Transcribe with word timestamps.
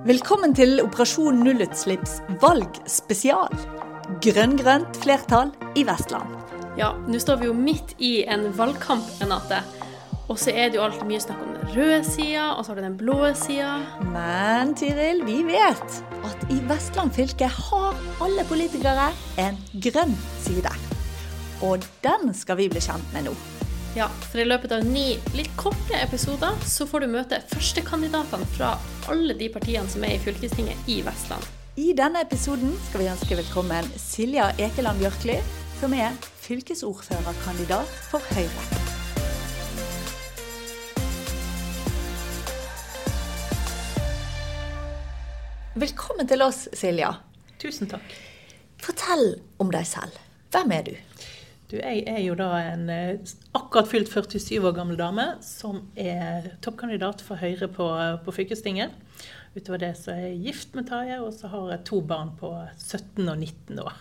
Velkommen 0.00 0.54
til 0.56 0.78
Operasjon 0.80 1.42
nullutslipps 1.44 2.22
valgspesial. 2.40 3.52
Grønn-grønt 4.24 4.96
flertall 5.02 5.50
i 5.76 5.82
Vestland. 5.84 6.38
Ja, 6.80 6.94
nå 7.04 7.20
står 7.20 7.42
vi 7.42 7.50
jo 7.50 7.56
midt 7.56 7.92
i 8.00 8.22
en 8.24 8.46
valgkamp, 8.56 9.04
Renate. 9.20 9.58
Og 10.32 10.40
så 10.40 10.54
er 10.54 10.70
det 10.70 10.78
jo 10.78 10.86
alltid 10.86 11.04
mye 11.04 11.20
snakk 11.20 11.44
om 11.44 11.52
den 11.52 11.74
røde 11.74 12.00
sida, 12.08 12.46
og 12.54 12.64
så 12.64 12.72
har 12.72 12.80
du 12.80 12.86
den 12.86 12.96
blå 12.96 13.18
sida. 13.36 13.74
Men 14.14 14.72
Tiril, 14.72 15.20
vi 15.28 15.42
vet 15.50 16.00
at 16.30 16.48
i 16.48 16.62
Vestland 16.70 17.12
fylke 17.18 17.52
har 17.60 18.04
alle 18.24 18.48
politikere 18.48 19.10
en 19.44 19.60
grønn 19.84 20.16
side. 20.40 20.72
Og 21.60 21.84
den 22.00 22.32
skal 22.32 22.56
vi 22.62 22.72
bli 22.72 22.80
kjent 22.88 23.12
med 23.12 23.28
nå. 23.28 23.36
Ja, 23.96 24.06
for 24.30 24.38
i 24.38 24.44
løpet 24.46 24.70
av 24.70 24.84
ni 24.86 25.16
litt 25.34 25.50
korte 25.58 25.98
episoder 25.98 26.54
så 26.62 26.84
får 26.86 27.02
du 27.02 27.06
møte 27.10 27.40
førstekandidatene 27.50 28.46
fra 28.54 28.76
alle 29.10 29.34
de 29.34 29.48
partiene 29.50 29.90
som 29.90 30.04
er 30.06 30.14
i 30.14 30.20
fylkestinget 30.22 30.86
i 30.86 31.00
Vestland. 31.02 31.42
I 31.74 31.90
denne 31.98 32.22
episoden 32.22 32.70
skal 32.86 33.02
vi 33.02 33.08
ønske 33.10 33.40
velkommen 33.40 33.88
Silja 33.98 34.52
Ekeland 34.62 35.02
Bjørkli, 35.02 35.40
som 35.80 35.96
er 35.98 36.14
fylkesordførerkandidat 36.44 37.98
for 38.12 38.22
Høyre. 38.30 38.64
Velkommen 45.74 46.30
til 46.30 46.46
oss, 46.46 46.68
Silja. 46.78 47.16
Tusen 47.58 47.90
takk. 47.90 48.18
Fortell 48.78 49.40
om 49.58 49.74
deg 49.74 49.82
selv. 49.98 50.14
Hvem 50.54 50.78
er 50.78 50.92
du? 50.92 50.98
Du, 51.70 51.76
jeg 51.78 52.02
er 52.10 52.18
jo 52.24 52.32
da 52.34 52.48
en 52.72 52.88
eh, 52.90 53.20
akkurat 53.54 53.86
fylt 53.86 54.08
47 54.10 54.58
år 54.58 54.72
gammel 54.74 54.96
dame 54.98 55.38
som 55.44 55.84
er 55.94 56.56
toppkandidat 56.64 57.20
for 57.22 57.36
Høyre 57.38 57.68
på, 57.70 57.86
på 58.24 58.32
fylkestinget. 58.34 58.90
Utover 59.54 59.78
det 59.82 59.96
så 59.98 60.10
er 60.16 60.20
jeg 60.24 60.42
gift 60.48 60.74
med 60.74 60.86
Tarjei, 60.90 61.18
og 61.22 61.32
så 61.34 61.46
har 61.52 61.70
jeg 61.70 61.86
to 61.86 62.00
barn 62.06 62.30
på 62.40 62.66
17 62.74 63.22
og 63.22 63.38
19 63.38 63.78
år. 63.84 63.92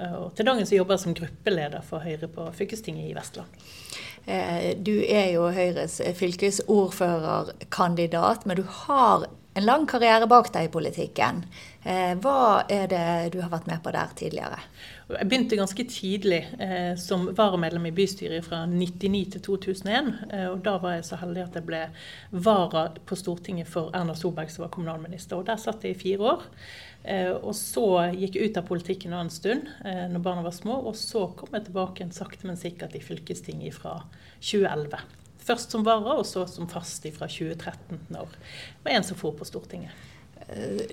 Eh, 0.00 0.14
og 0.16 0.34
til 0.36 0.46
dagen 0.48 0.66
så 0.68 0.76
jobber 0.78 0.94
jeg 0.96 1.04
som 1.04 1.18
gruppeleder 1.20 1.82
for 1.84 1.98
Høyre 2.04 2.28
på 2.32 2.42
fylkestinget 2.56 3.06
i 3.10 3.16
Vestland. 3.16 3.48
Eh, 4.24 4.72
du 4.80 4.96
er 5.04 5.28
jo 5.36 5.42
Høyres 5.52 6.00
fylkesordførerkandidat, 6.20 8.46
men 8.48 8.56
du 8.62 8.66
har 8.84 9.16
en 9.54 9.66
lang 9.66 9.86
karriere 9.86 10.26
bak 10.30 10.52
deg 10.54 10.68
i 10.68 10.72
politikken. 10.72 11.44
Hva 11.84 12.64
er 12.72 12.88
det 12.88 13.06
du 13.34 13.42
har 13.42 13.52
vært 13.52 13.68
med 13.68 13.82
på 13.84 13.92
der 13.92 14.14
tidligere? 14.16 14.58
Jeg 15.04 15.28
begynte 15.28 15.56
ganske 15.58 15.84
tidlig 15.84 16.38
eh, 16.64 16.94
som 16.96 17.26
varamedlem 17.36 17.90
i 17.90 17.92
bystyret 17.92 18.46
fra 18.46 18.62
1999 18.64 19.34
til 19.34 19.42
2001. 19.44 20.06
Eh, 20.32 20.46
og 20.48 20.62
Da 20.64 20.78
var 20.80 20.94
jeg 20.94 21.04
så 21.04 21.18
heldig 21.20 21.42
at 21.42 21.58
jeg 21.58 21.66
ble 21.66 21.80
vara 22.32 22.86
på 23.04 23.18
Stortinget 23.20 23.68
for 23.68 23.92
Erna 23.92 24.14
Solberg, 24.16 24.48
som 24.50 24.64
var 24.64 24.72
kommunalminister. 24.72 25.36
og 25.36 25.46
Der 25.46 25.60
satt 25.60 25.84
jeg 25.84 25.98
i 25.98 26.00
fire 26.00 26.30
år. 26.32 26.46
Eh, 27.04 27.34
og 27.36 27.52
så 27.58 27.84
gikk 28.16 28.38
jeg 28.38 28.48
ut 28.48 28.62
av 28.62 28.68
politikken 28.70 29.12
en 29.12 29.28
stund 29.28 29.68
eh, 29.84 30.06
når 30.08 30.24
barna 30.24 30.46
var 30.46 30.56
små. 30.56 30.80
Og 30.88 30.96
så 30.96 31.26
kom 31.36 31.52
jeg 31.52 31.68
tilbake 31.68 32.06
en 32.06 32.16
sakte, 32.16 32.48
men 32.48 32.56
sikkert 32.56 32.96
i 32.96 33.04
fylkestinget 33.04 33.76
fra 33.76 33.98
2011. 34.40 35.04
Først 35.44 35.74
som 35.74 35.84
vara, 35.84 36.16
og 36.16 36.26
så 36.28 36.46
som 36.48 36.68
fast 36.70 37.04
fra 37.16 37.28
2013, 37.28 38.06
når 38.14 38.32
det 38.32 38.84
var 38.86 38.96
en 38.96 39.06
som 39.06 39.18
for 39.20 39.36
på 39.36 39.46
Stortinget. 39.48 39.92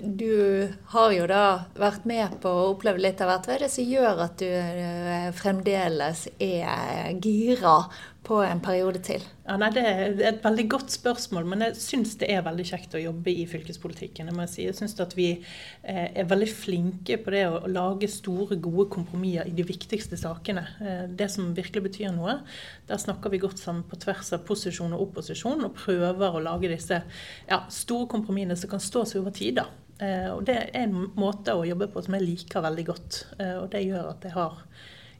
Du 0.00 0.68
har 0.94 1.12
jo 1.12 1.26
da 1.28 1.44
vært 1.76 2.06
med 2.08 2.38
på 2.40 2.48
å 2.48 2.68
oppleve 2.72 3.02
litt 3.02 3.20
av 3.20 3.28
hvert. 3.28 3.48
Hva 3.48 3.56
er 3.56 3.64
det 3.66 3.72
som 3.74 3.88
gjør 3.88 4.22
at 4.24 4.38
du 4.40 4.48
eh, 4.48 5.28
fremdeles 5.36 6.24
er 6.40 7.12
gira 7.20 7.74
på 8.22 8.38
en 8.44 8.60
periode 8.62 9.00
til? 9.02 9.22
Ja, 9.46 9.56
nei, 9.58 9.70
Det 9.74 9.82
er 9.82 10.20
et 10.28 10.44
veldig 10.44 10.64
godt 10.70 10.92
spørsmål, 10.94 11.46
men 11.50 11.64
jeg 11.66 11.78
syns 11.82 12.14
det 12.20 12.28
er 12.30 12.44
veldig 12.46 12.64
kjekt 12.68 12.94
å 12.94 13.02
jobbe 13.02 13.32
i 13.32 13.46
fylkespolitikken. 13.50 14.30
Jeg, 14.30 14.50
si. 14.52 14.66
jeg 14.68 14.76
syns 14.78 14.94
at 15.02 15.16
vi 15.18 15.26
eh, 15.34 16.06
er 16.06 16.28
veldig 16.30 16.48
flinke 16.50 17.18
på 17.18 17.34
det 17.34 17.42
å 17.50 17.64
lage 17.66 18.10
store, 18.10 18.60
gode 18.62 18.86
kompromisser 18.94 19.50
i 19.50 19.56
de 19.56 19.66
viktigste 19.66 20.18
sakene. 20.20 20.64
Eh, 20.78 21.02
det 21.18 21.28
som 21.34 21.50
virkelig 21.56 21.82
betyr 21.88 22.14
noe. 22.14 22.38
Der 22.86 23.02
snakker 23.02 23.32
vi 23.32 23.42
godt 23.42 23.58
sammen 23.58 23.82
på 23.90 23.98
tvers 24.04 24.30
av 24.36 24.46
posisjon 24.46 24.94
og 24.94 25.08
opposisjon, 25.08 25.66
og 25.66 25.74
prøver 25.82 26.38
å 26.38 26.44
lage 26.46 26.70
disse 26.70 27.02
ja, 27.02 27.60
store 27.74 28.06
kompromissene 28.14 28.58
som 28.58 28.70
kan 28.70 28.86
stå 28.86 29.04
seg 29.08 29.24
over 29.24 29.34
tid. 29.34 29.58
da. 29.58 29.66
Eh, 29.98 30.30
og 30.30 30.46
Det 30.46 30.60
er 30.60 30.70
en 30.84 31.10
måte 31.18 31.58
å 31.58 31.66
jobbe 31.66 31.90
på 31.90 32.06
som 32.06 32.14
jeg 32.20 32.28
liker 32.28 32.62
veldig 32.70 32.86
godt. 32.86 33.20
Og 33.58 33.68
det 33.74 33.82
gjør 33.88 34.14
at 34.14 34.30
jeg 34.30 34.38
har 34.38 34.62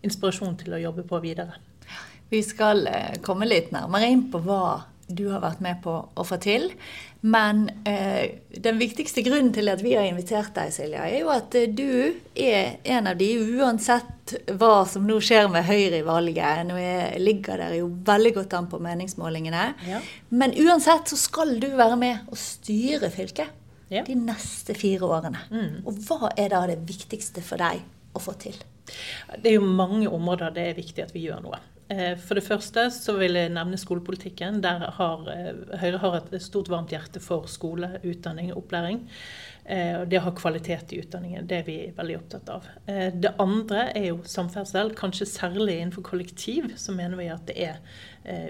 inspirasjon 0.06 0.56
til 0.62 0.78
å 0.78 0.82
jobbe 0.86 1.02
på 1.10 1.18
videre. 1.26 1.58
Vi 2.32 2.40
skal 2.42 2.86
eh, 2.88 3.20
komme 3.24 3.44
litt 3.44 3.74
nærmere 3.74 4.08
inn 4.08 4.26
på 4.32 4.40
hva 4.46 4.64
du 5.12 5.26
har 5.28 5.42
vært 5.42 5.60
med 5.60 5.82
på 5.84 5.92
å 6.16 6.24
få 6.24 6.38
til. 6.40 6.70
Men 7.22 7.66
eh, 7.86 8.38
den 8.64 8.78
viktigste 8.80 9.22
grunnen 9.22 9.52
til 9.54 9.68
at 9.68 9.82
vi 9.84 9.92
har 9.94 10.08
invitert 10.08 10.54
deg, 10.56 10.72
Silja, 10.72 11.04
er 11.04 11.20
jo 11.20 11.30
at 11.34 11.54
eh, 11.58 11.68
du 11.68 12.16
er 12.32 12.78
en 12.96 13.10
av 13.10 13.18
de, 13.20 13.28
uansett 13.60 14.34
hva 14.58 14.86
som 14.88 15.04
nå 15.06 15.18
skjer 15.22 15.50
med 15.52 15.66
Høyre 15.68 16.00
i 16.00 16.06
valget. 16.06 16.64
Nå 16.70 16.78
er, 16.80 17.18
ligger 17.20 17.60
dere 17.60 17.82
jo 17.82 17.90
veldig 18.08 18.32
godt 18.40 18.56
an 18.56 18.68
på 18.72 18.80
meningsmålingene. 18.82 19.66
Ja. 19.90 20.00
Men 20.32 20.56
uansett 20.64 21.12
så 21.12 21.20
skal 21.20 21.58
du 21.60 21.68
være 21.76 21.98
med 22.00 22.32
og 22.32 22.40
styre 22.40 23.12
fylket 23.12 23.52
ja. 23.92 24.06
de 24.08 24.16
neste 24.16 24.74
fire 24.78 25.04
årene. 25.04 25.44
Mm. 25.52 25.82
Og 25.84 26.00
hva 26.08 26.32
er 26.32 26.54
da 26.56 26.64
det 26.72 26.80
viktigste 26.88 27.44
for 27.44 27.60
deg 27.60 27.84
å 28.16 28.24
få 28.24 28.34
til? 28.40 28.56
Det 29.36 29.52
er 29.52 29.60
jo 29.60 29.68
mange 29.68 30.08
områder 30.10 30.56
det 30.56 30.70
er 30.70 30.80
viktig 30.80 31.04
at 31.04 31.14
vi 31.14 31.28
gjør 31.28 31.44
noe. 31.44 31.60
Eh, 31.92 32.16
for 32.18 32.38
det 32.38 32.44
første 32.46 32.86
så 32.94 33.14
vil 33.18 33.36
jeg 33.36 33.52
nevne 33.52 33.78
skolepolitikken. 33.80 34.60
Der 34.64 34.86
har 34.96 35.30
eh, 35.32 35.78
Høyre 35.82 36.02
har 36.02 36.18
et 36.20 36.34
stort 36.44 36.70
varmt 36.72 36.92
hjerte 36.94 37.20
for 37.22 37.48
skole, 37.50 37.98
utdanning 38.02 38.52
og 38.52 38.62
opplæring. 38.62 39.02
Eh, 39.62 40.02
det 40.08 40.20
å 40.20 40.24
ha 40.26 40.34
kvalitet 40.36 40.94
i 40.94 41.02
utdanningen, 41.02 41.46
det 41.50 41.60
er 41.60 41.66
vi 41.68 41.76
veldig 41.96 42.18
opptatt 42.18 42.52
av. 42.54 42.68
Det 42.86 43.34
andre 43.42 43.88
er 43.98 44.08
jo 44.10 44.20
samferdsel. 44.26 44.94
Kanskje 44.98 45.28
særlig 45.30 45.78
innenfor 45.78 46.06
kollektiv 46.06 46.72
så 46.80 46.94
mener 46.96 47.20
vi 47.20 47.30
at 47.32 47.46
det 47.50 47.58
er 47.68 47.82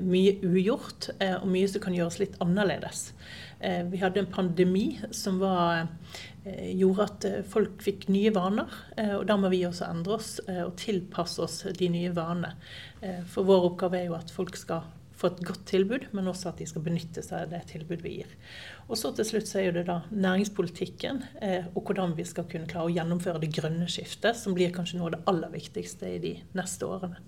mye 0.04 0.34
ugjort, 0.44 1.08
og 1.40 1.46
mye 1.48 1.68
som 1.72 1.80
kan 1.80 1.94
gjøres 1.96 2.18
litt 2.20 2.34
annerledes. 2.44 3.06
Vi 3.62 3.98
hadde 4.00 4.18
en 4.18 4.30
pandemi 4.32 4.96
som 5.14 5.36
var 5.38 5.84
gjorde 6.42 7.04
at 7.04 7.26
folk 7.46 7.84
fikk 7.84 8.08
nye 8.10 8.32
vaner. 8.34 8.72
Og 9.20 9.22
da 9.28 9.36
må 9.38 9.52
vi 9.52 9.60
også 9.68 9.86
endre 9.86 10.16
oss 10.16 10.32
og 10.42 10.72
tilpasse 10.80 11.38
oss 11.44 11.60
de 11.78 11.90
nye 11.94 12.10
vanene. 12.16 12.56
Eh, 13.02 13.22
for 13.26 13.46
vår 13.46 13.68
oppgave 13.72 13.98
er 13.98 14.10
jo 14.10 14.18
at 14.18 14.30
folk 14.30 14.56
skal 14.58 14.86
få 15.22 15.30
et 15.30 15.42
godt 15.46 15.64
tilbud, 15.70 16.08
men 16.16 16.28
også 16.30 16.50
at 16.50 16.60
de 16.60 16.66
skal 16.68 16.84
benytte 16.84 17.22
seg 17.24 17.46
av 17.46 17.52
det 17.52 17.62
tilbudet 17.70 18.02
vi 18.04 18.16
gir. 18.18 18.34
Og 18.88 18.98
så 18.98 19.12
til 19.16 19.28
slutt 19.28 19.48
så 19.50 19.62
er 19.62 19.76
det 19.76 19.86
da 19.88 20.00
næringspolitikken 20.10 21.22
eh, 21.44 21.70
og 21.72 21.86
hvordan 21.86 22.16
vi 22.18 22.26
skal 22.28 22.48
kunne 22.50 22.68
klare 22.70 22.90
å 22.90 22.94
gjennomføre 22.94 23.42
det 23.42 23.52
grønne 23.54 23.88
skiftet, 23.90 24.38
som 24.38 24.56
blir 24.56 24.74
kanskje 24.74 24.98
noe 24.98 25.10
av 25.10 25.16
det 25.16 25.22
aller 25.32 25.54
viktigste 25.54 26.10
i 26.16 26.20
de 26.22 26.34
neste 26.58 26.88
årene. 26.88 27.22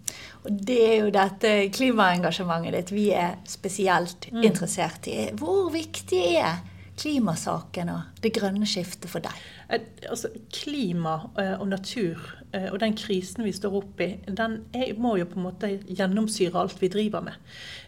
Og 0.44 0.60
Det 0.71 0.81
er 0.91 0.94
jo 1.04 1.15
dette 1.15 1.56
klimaengasjementet 1.75 2.78
ditt 2.78 2.94
vi 2.94 3.09
er 3.16 3.38
spesielt 3.49 4.31
mm. 4.33 4.44
interessert 4.44 5.10
i. 5.10 5.19
Hvor 5.38 5.71
viktig 5.75 6.25
er 6.41 6.62
klimasaken 6.99 7.91
og 7.91 8.22
det 8.22 8.34
grønne 8.37 8.66
skiftet 8.71 9.10
for 9.10 9.25
deg? 9.25 9.44
Eh, 9.71 9.87
altså, 10.10 10.31
klima 10.53 11.21
og 11.59 11.69
natur 11.71 12.21
Eh, 12.44 12.44
og 12.72 12.78
den 12.81 12.94
krisen 12.98 13.44
vi 13.44 13.53
står 13.54 13.78
oppe 13.81 14.06
i, 14.06 14.19
den 14.28 14.60
er, 14.75 14.92
må 15.00 15.16
jo 15.19 15.26
på 15.31 15.41
en 15.41 15.47
måte 15.48 15.70
gjennomsyre 15.88 16.60
alt 16.60 16.81
vi 16.82 16.91
driver 16.92 17.25
med. 17.26 17.38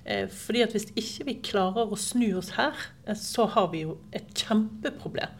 Eh, 0.04 0.28
fordi 0.28 0.65
at 0.65 0.72
Hvis 0.75 0.91
ikke 0.97 1.25
vi 1.25 1.38
klarer 1.53 1.93
å 1.93 1.99
snu 1.99 2.37
oss 2.38 2.50
her, 2.56 2.72
eh, 2.72 2.96
så 3.15 3.47
har 3.55 3.71
vi 3.71 3.84
jo 3.84 3.97
et 4.17 4.27
kjempeproblem. 4.34 5.34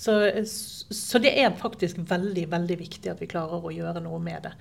Så, 0.00 0.14
så, 0.46 1.20
det 1.20 1.34
er 1.36 1.52
faktisk 1.60 1.98
veldig 2.08 2.46
veldig 2.48 2.76
viktig 2.80 3.10
at 3.12 3.20
vi 3.20 3.28
klarer 3.28 3.60
å 3.60 3.72
gjøre 3.74 4.00
noe 4.00 4.20
med 4.22 4.46
det. 4.46 4.52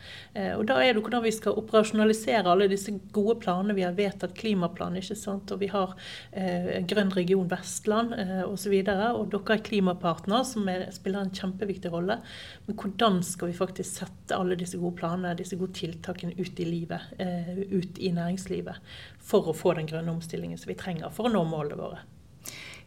Og 0.58 0.66
Da 0.68 0.81
er 0.84 0.92
det 0.92 1.03
hvordan 1.06 1.24
vi 1.24 1.31
skal 1.31 1.56
operasjonalisere 1.62 2.52
alle 2.52 2.68
disse 2.72 2.92
gode 3.16 3.38
planene. 3.44 3.75
Vi 3.78 3.86
har 3.86 3.96
vedtatt 3.96 4.36
klimaplan, 4.36 4.98
ikke 5.00 5.16
sant? 5.16 5.53
og 5.56 5.62
vi 5.64 5.69
har 5.72 5.96
eh, 6.31 6.84
Grønn 6.90 7.14
region 7.16 7.48
Vestland 7.50 8.14
eh, 8.18 8.44
osv. 8.44 8.75
Og, 8.75 8.92
så 8.92 9.09
og 9.16 9.31
dere 9.31 9.56
er 9.58 9.66
klimapartner, 9.69 10.44
som 10.48 10.68
er, 10.72 10.89
spiller 10.95 11.24
en 11.24 11.33
kjempeviktig 11.39 11.94
rolle. 11.94 12.19
Men 12.68 12.80
hvordan 12.80 13.24
skal 13.25 13.54
vi 13.54 13.57
faktisk 13.57 14.04
sette 14.04 14.38
alle 14.38 14.60
disse 14.60 14.80
gode 14.81 15.00
planene, 15.00 15.38
disse 15.39 15.60
gode 15.60 15.78
tiltakene 15.80 16.36
ut 16.36 16.60
i 16.60 16.68
livet, 16.68 17.16
eh, 17.18 17.63
ut 17.72 18.00
i 18.00 18.12
næringslivet, 18.16 18.83
for 19.31 19.50
å 19.50 19.57
få 19.57 19.78
den 19.80 19.89
grønne 19.89 20.18
omstillingen 20.18 20.60
som 20.60 20.72
vi 20.72 20.80
trenger 20.80 21.13
for 21.16 21.30
å 21.30 21.33
nå 21.33 21.48
målene 21.48 21.80
våre. 21.80 22.07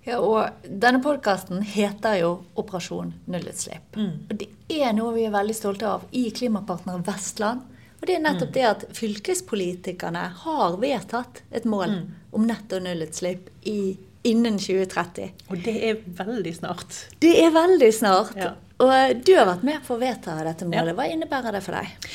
Ja, 0.02 0.18
og 0.18 0.66
Denne 0.66 0.98
podkasten 1.02 1.62
heter 1.62 2.16
jo 2.18 2.30
'Operasjon 2.54 3.12
nullutslipp'. 3.30 3.96
Mm. 3.96 4.26
Og 4.30 4.36
Det 4.36 4.48
er 4.68 4.92
noe 4.92 5.14
vi 5.14 5.26
er 5.26 5.30
veldig 5.30 5.54
stolte 5.54 5.86
av 5.86 6.04
i 6.12 6.30
Klimapartner 6.30 6.98
Vestland. 7.06 7.60
Og 8.00 8.06
det 8.06 8.16
er 8.16 8.24
nettopp 8.24 8.48
mm. 8.48 8.52
det 8.52 8.64
at 8.66 8.84
fylkespolitikerne 8.98 10.24
har 10.42 10.76
vedtatt 10.76 11.42
et 11.52 11.64
mål 11.64 11.90
mm. 11.90 12.08
om 12.32 12.46
netto 12.46 12.80
nullutslipp 12.82 13.50
i 13.62 13.96
innen 14.22 14.58
2030. 14.58 15.32
Og 15.50 15.62
det 15.64 15.78
er 15.88 16.02
veldig 16.18 16.52
snart. 16.54 16.98
Det 17.22 17.32
er 17.42 17.50
veldig 17.54 17.90
snart. 17.94 18.36
Ja. 18.38 18.52
Og 18.82 19.22
du 19.22 19.30
har 19.36 19.46
vært 19.46 19.62
med 19.66 19.82
på 19.86 19.94
å 19.94 20.00
vedta 20.00 20.34
dette 20.42 20.66
målet. 20.66 20.96
Hva 20.98 21.04
innebærer 21.06 21.54
det 21.54 21.60
for 21.62 21.76
deg? 21.76 22.06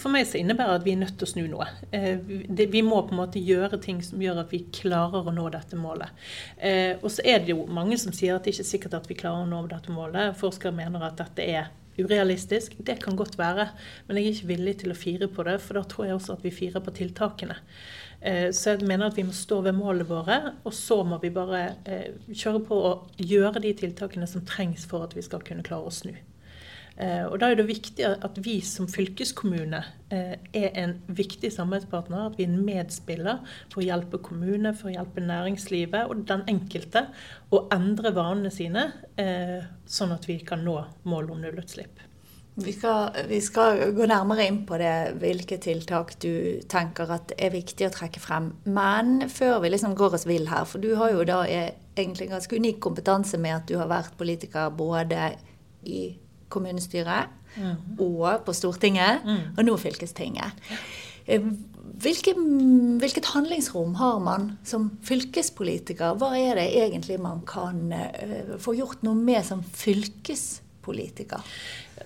For 0.00 0.10
meg 0.10 0.26
så 0.26 0.40
innebærer 0.40 0.74
det 0.74 0.80
at 0.80 0.86
vi 0.88 0.94
er 0.96 1.00
nødt 1.04 1.14
til 1.20 1.28
å 1.28 1.30
snu 1.30 1.44
noe. 1.46 1.68
Eh, 1.94 2.18
vi 2.58 2.82
må 2.82 3.04
på 3.06 3.14
en 3.14 3.20
måte 3.20 3.42
gjøre 3.42 3.78
ting 3.82 4.00
som 4.02 4.22
gjør 4.22 4.42
at 4.42 4.54
vi 4.54 4.64
klarer 4.74 5.28
å 5.28 5.34
nå 5.34 5.46
dette 5.54 5.78
målet. 5.78 6.24
Eh, 6.56 6.96
og 6.98 7.12
så 7.14 7.22
er 7.22 7.44
det 7.44 7.54
jo 7.54 7.68
mange 7.70 8.00
som 8.02 8.14
sier 8.16 8.34
at 8.34 8.46
det 8.46 8.56
ikke 8.56 8.66
er 8.66 8.72
sikkert 8.72 8.98
at 8.98 9.06
vi 9.10 9.18
klarer 9.20 9.46
å 9.46 9.50
nå 9.50 9.62
dette 9.70 9.94
målet. 9.94 10.34
Forskere 10.40 10.74
mener 10.74 11.06
at 11.06 11.20
dette 11.22 11.46
er 11.46 11.70
urealistisk. 11.98 12.74
Det 12.78 12.98
kan 13.02 13.16
godt 13.18 13.38
være, 13.38 13.70
men 14.06 14.18
jeg 14.18 14.26
er 14.26 14.36
ikke 14.36 14.52
villig 14.52 14.76
til 14.82 14.94
å 14.94 14.98
fire 14.98 15.30
på 15.30 15.46
det, 15.46 15.58
for 15.62 15.78
da 15.78 15.86
tror 15.86 16.08
jeg 16.08 16.18
også 16.18 16.38
at 16.38 16.44
vi 16.46 16.54
firer 16.54 16.82
på 16.82 16.94
tiltakene. 16.98 17.58
Eh, 18.20 18.48
så 18.54 18.74
jeg 18.74 18.86
mener 18.86 19.08
at 19.08 19.18
vi 19.18 19.26
må 19.26 19.34
stå 19.34 19.60
ved 19.62 19.76
målene 19.78 20.08
våre, 20.08 20.38
og 20.66 20.74
så 20.74 21.02
må 21.06 21.20
vi 21.22 21.30
bare 21.34 21.60
eh, 21.86 22.16
kjøre 22.32 22.64
på 22.66 22.78
og 22.88 23.20
gjøre 23.22 23.62
de 23.62 23.74
tiltakene 23.78 24.26
som 24.26 24.46
trengs 24.46 24.88
for 24.90 25.06
at 25.06 25.14
vi 25.14 25.22
skal 25.22 25.44
kunne 25.46 25.66
klare 25.66 25.86
å 25.86 25.94
snu. 25.94 26.16
Eh, 26.98 27.22
og 27.28 27.36
Da 27.38 27.52
er 27.52 27.60
det 27.60 27.68
viktig 27.68 28.02
at 28.08 28.40
vi 28.42 28.56
som 28.66 28.88
fylkeskommune 28.90 29.84
er 30.10 30.80
en 30.82 30.96
viktig 31.06 31.52
samarbeidspartner. 31.54 32.26
At 32.26 32.40
vi 32.40 32.48
er 32.48 32.50
en 32.50 32.66
medspiller 32.66 33.44
for 33.68 33.84
å 33.84 33.86
hjelpe 33.86 34.18
kommune, 34.18 34.74
for 34.74 34.90
å 34.90 34.96
hjelpe 34.96 35.22
næringslivet 35.22 36.10
og 36.10 36.26
den 36.26 36.42
enkelte 36.50 37.06
å 37.54 37.68
endre 37.74 38.14
vanene 38.16 38.50
sine, 38.50 38.88
sånn 39.86 40.16
at 40.16 40.26
vi 40.26 40.40
kan 40.42 40.64
nå 40.66 40.80
målet 41.06 41.36
om 41.36 41.44
nullutslipp. 41.44 42.07
Vi 42.58 42.72
skal, 42.74 43.14
vi 43.28 43.38
skal, 43.44 43.80
gå 43.94 44.06
nærmere 44.10 44.48
inn 44.48 44.62
på 44.66 44.78
det, 44.80 45.14
hvilke 45.22 45.60
tiltak 45.62 46.16
du 46.22 46.58
tenker 46.70 47.12
er 47.14 47.52
viktig 47.54 47.86
å 47.86 47.92
trekke 47.94 48.22
frem. 48.22 48.50
Men 48.66 49.28
før 49.30 49.60
vi 49.62 49.70
liksom 49.70 49.94
går 49.98 50.18
oss 50.18 50.26
vill 50.26 50.48
her, 50.50 50.66
for 50.66 50.82
du 50.82 50.96
har 50.98 51.12
jo 51.14 51.26
da 51.28 51.44
egentlig 51.46 52.26
en 52.26 52.34
ganske 52.34 52.58
unik 52.58 52.80
kompetanse 52.82 53.38
med 53.38 53.60
at 53.60 53.70
du 53.70 53.76
har 53.78 53.90
vært 53.90 54.18
politiker 54.18 54.74
både 54.74 55.32
i 55.86 56.08
kommunestyret 56.50 57.30
mm. 57.54 57.74
og 58.02 58.42
på 58.46 58.54
Stortinget, 58.56 59.22
mm. 59.24 59.42
og 59.54 59.66
nå 59.68 59.78
fylkestinget. 59.78 60.70
Eh, 61.28 61.44
hvilke, 61.98 62.34
hvilket 63.00 63.32
handlingsrom 63.34 63.94
har 64.00 64.18
man 64.22 64.52
som 64.66 64.90
fylkespolitiker? 65.06 66.16
Hva 66.18 66.34
er 66.38 66.58
det 66.58 66.70
egentlig 66.78 67.18
man 67.22 67.42
kan 67.48 67.92
uh, 67.92 68.56
få 68.62 68.74
gjort 68.78 69.02
noe 69.06 69.18
med 69.18 69.46
som 69.46 69.62
fylkespolitiker? 69.62 71.42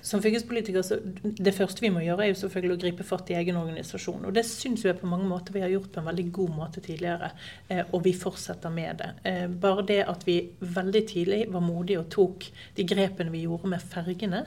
Som 0.02 0.22
fylkespolitiker 0.22 0.82
så 0.82 0.98
Det 1.22 1.54
første 1.54 1.80
vi 1.84 1.90
må 1.94 2.02
gjøre, 2.02 2.24
er 2.24 2.32
jo 2.32 2.38
selvfølgelig 2.40 2.74
å 2.74 2.82
gripe 2.82 3.06
fatt 3.06 3.30
i 3.30 3.36
egen 3.38 3.58
organisasjon. 3.60 4.24
Og 4.26 4.34
det 4.34 4.44
syns 4.48 4.82
jeg 4.84 4.98
på 4.98 5.10
mange 5.10 5.28
måter 5.30 5.54
vi 5.54 5.62
har 5.62 5.70
gjort 5.70 5.92
på 5.94 6.02
en 6.02 6.08
veldig 6.10 6.24
god 6.34 6.54
måte 6.56 6.82
tidligere. 6.82 7.30
Eh, 7.68 7.84
og 7.92 8.02
vi 8.04 8.12
fortsetter 8.18 8.72
med 8.74 8.98
det. 8.98 9.10
Eh, 9.30 9.46
bare 9.46 9.86
det 9.86 10.00
at 10.10 10.26
vi 10.26 10.36
veldig 10.60 11.04
tidlig 11.08 11.40
var 11.54 11.62
modige 11.62 12.02
og 12.02 12.10
tok 12.10 12.48
de 12.76 12.86
grepene 12.88 13.30
vi 13.30 13.44
gjorde 13.46 13.70
med 13.70 13.86
fergene, 13.94 14.42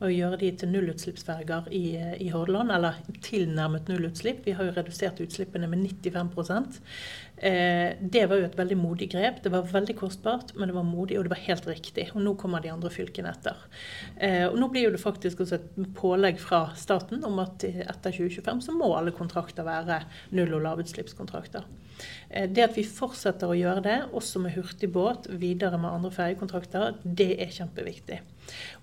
med 0.00 0.08
å 0.08 0.12
gjøre 0.12 0.40
de 0.42 0.50
til 0.58 0.72
nullutslippsferger 0.74 1.70
i, 1.70 1.84
eh, 1.96 2.16
i 2.26 2.28
Hordaland, 2.34 2.74
eller 2.74 2.98
tilnærmet 3.22 3.88
nullutslipp. 3.88 4.44
Vi 4.44 4.56
har 4.58 4.64
jo 4.64 4.74
redusert 4.74 5.22
utslippene 5.22 5.70
med 5.70 5.86
95 5.86 6.34
Eh, 6.34 7.25
det 7.36 8.22
var 8.30 8.40
jo 8.40 8.46
et 8.46 8.56
veldig 8.56 8.76
modig 8.80 9.10
grep. 9.12 9.42
Det 9.44 9.52
var 9.52 9.68
veldig 9.68 9.96
kostbart, 9.98 10.54
men 10.56 10.70
det 10.70 10.76
var 10.76 10.86
modig, 10.88 11.18
og 11.18 11.26
det 11.26 11.34
var 11.34 11.42
helt 11.44 11.66
riktig. 11.68 12.06
Og 12.14 12.22
nå 12.24 12.32
kommer 12.40 12.64
de 12.64 12.72
andre 12.72 12.90
fylkene 12.92 13.32
etter. 13.32 13.66
Eh, 14.16 14.46
og 14.48 14.56
nå 14.60 14.70
blir 14.72 14.94
det 14.94 15.02
faktisk 15.02 15.42
også 15.44 15.58
et 15.58 15.90
pålegg 15.98 16.40
fra 16.40 16.62
staten 16.78 17.24
om 17.28 17.40
at 17.44 17.66
etter 17.68 18.14
2025 18.16 18.64
så 18.68 18.76
må 18.76 18.88
alle 18.96 19.12
kontrakter 19.16 19.66
være 19.68 20.00
null- 20.36 20.56
og 20.56 20.64
lavutslippskontrakter. 20.64 21.66
Eh, 22.30 22.48
det 22.50 22.64
at 22.64 22.78
vi 22.78 22.84
fortsetter 22.86 23.50
å 23.50 23.56
gjøre 23.56 23.82
det, 23.86 23.98
også 24.16 24.42
med 24.42 24.56
hurtigbåt, 24.56 25.30
videre 25.40 25.78
med 25.80 25.92
andre 25.92 26.12
ferjekontrakter, 26.14 26.96
det 27.04 27.34
er 27.42 27.52
kjempeviktig. 27.54 28.22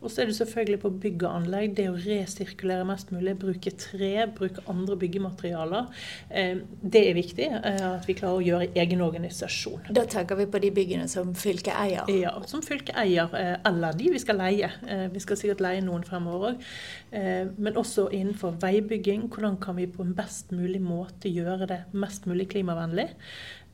Og 0.04 0.12
så 0.12 0.22
er 0.22 0.28
det 0.28 0.36
selvfølgelig 0.36 0.80
på 0.82 0.90
bygg 1.06 1.22
og 1.24 1.36
anlegg 1.38 1.76
det 1.78 1.86
å 1.88 1.96
resirkulere 1.96 2.84
mest 2.88 3.14
mulig. 3.16 3.38
Bruke 3.40 3.72
tre, 3.80 4.26
bruke 4.36 4.64
andre 4.72 4.98
byggematerialer. 5.00 5.88
Eh, 6.30 6.58
det 6.82 7.04
er 7.08 7.16
viktig 7.16 7.48
eh, 7.48 7.86
at 7.94 8.10
vi 8.10 8.18
klarer 8.20 8.42
å 8.42 8.44
gjøre 8.44 8.68
egen 8.84 9.04
organisasjon. 9.06 9.88
Da 9.96 10.04
tenker 10.10 10.40
vi 10.40 10.50
på 10.52 10.60
de 10.64 10.74
byggene 10.76 11.08
som 11.12 11.32
fylket 11.38 11.78
eier? 11.80 12.12
Ja, 12.12 12.36
som 12.50 12.64
fylket 12.66 12.98
eier. 13.00 13.32
Eller 13.64 13.96
de 13.96 14.12
vi 14.14 14.22
skal 14.22 14.42
leie. 14.42 14.68
Vi 15.14 15.22
skal 15.24 15.40
sikkert 15.40 15.64
leie 15.64 15.84
noen 15.86 16.04
fremover 16.08 16.52
òg. 16.52 16.68
Men 17.14 17.80
også 17.80 18.10
innenfor 18.12 18.58
veibygging. 18.62 19.30
Hvordan 19.32 19.56
kan 19.64 19.78
vi 19.80 19.88
på 19.88 20.04
en 20.04 20.16
best 20.18 20.52
mulig 20.56 20.82
måte 20.84 21.32
gjøre 21.32 21.70
det 21.70 21.80
mest 21.96 22.28
mulig 22.28 22.50
klimavennlig? 22.52 23.03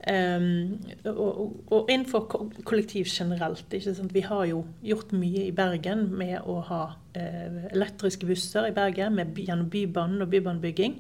Um, 0.08 0.80
og, 1.06 1.64
og, 1.68 1.90
innenfor 1.92 2.24
kollektiv 2.64 3.06
generelt. 3.12 3.66
Vi 4.14 4.22
har 4.24 4.46
jo 4.48 4.62
gjort 4.84 5.12
mye 5.12 5.50
i 5.50 5.56
Bergen 5.56 6.06
med 6.16 6.40
å 6.48 6.62
ha 6.70 6.84
elektriske 7.14 8.28
busser 8.30 8.68
i 8.70 8.74
Bergen 8.76 9.16
med, 9.18 9.38
gjennom 9.38 9.70
Bybanen 9.72 10.22
og 10.22 10.30
bybanebygging, 10.30 11.00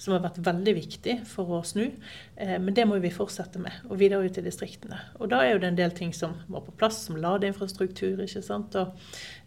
som 0.00 0.14
har 0.14 0.22
vært 0.24 0.40
veldig 0.46 0.74
viktig 0.78 1.16
for 1.28 1.58
å 1.58 1.62
snu. 1.66 1.90
Eh, 2.36 2.56
men 2.62 2.76
det 2.76 2.86
må 2.88 2.98
vi 3.02 3.12
fortsette 3.12 3.60
med, 3.62 3.82
og 3.88 4.00
videre 4.00 4.24
ut 4.24 4.40
i 4.40 4.44
distriktene. 4.46 5.00
Og 5.20 5.32
da 5.32 5.42
er 5.44 5.54
jo 5.54 5.60
det 5.62 5.72
en 5.72 5.80
del 5.82 5.94
ting 5.96 6.14
som 6.16 6.38
må 6.48 6.62
på 6.64 6.74
plass, 6.80 7.02
som 7.06 7.18
ladeinfrastruktur. 7.20 8.22
ikke 8.24 8.44
sant? 8.46 8.78
Og 8.80 8.96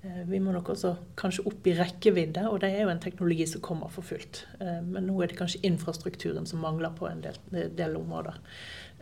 eh, 0.04 0.22
vi 0.30 0.42
må 0.44 0.54
nok 0.54 0.74
også 0.76 0.96
kanskje 1.20 1.48
opp 1.50 1.68
i 1.68 1.76
rekkevidde, 1.80 2.46
og 2.52 2.62
det 2.62 2.74
er 2.74 2.86
jo 2.86 2.94
en 2.94 3.04
teknologi 3.04 3.50
som 3.50 3.66
kommer 3.66 3.90
for 3.94 4.06
fullt. 4.06 4.46
men 4.64 5.08
nå 5.08 5.22
er 5.22 5.32
det 5.32 5.38
kanskje 5.38 5.64
infrastrukturen 5.68 6.46
som 6.46 6.62
mangler 6.64 6.94
på 6.96 7.08
en 7.08 7.22
del, 7.24 7.38
del 7.76 7.96
områder. 7.98 8.38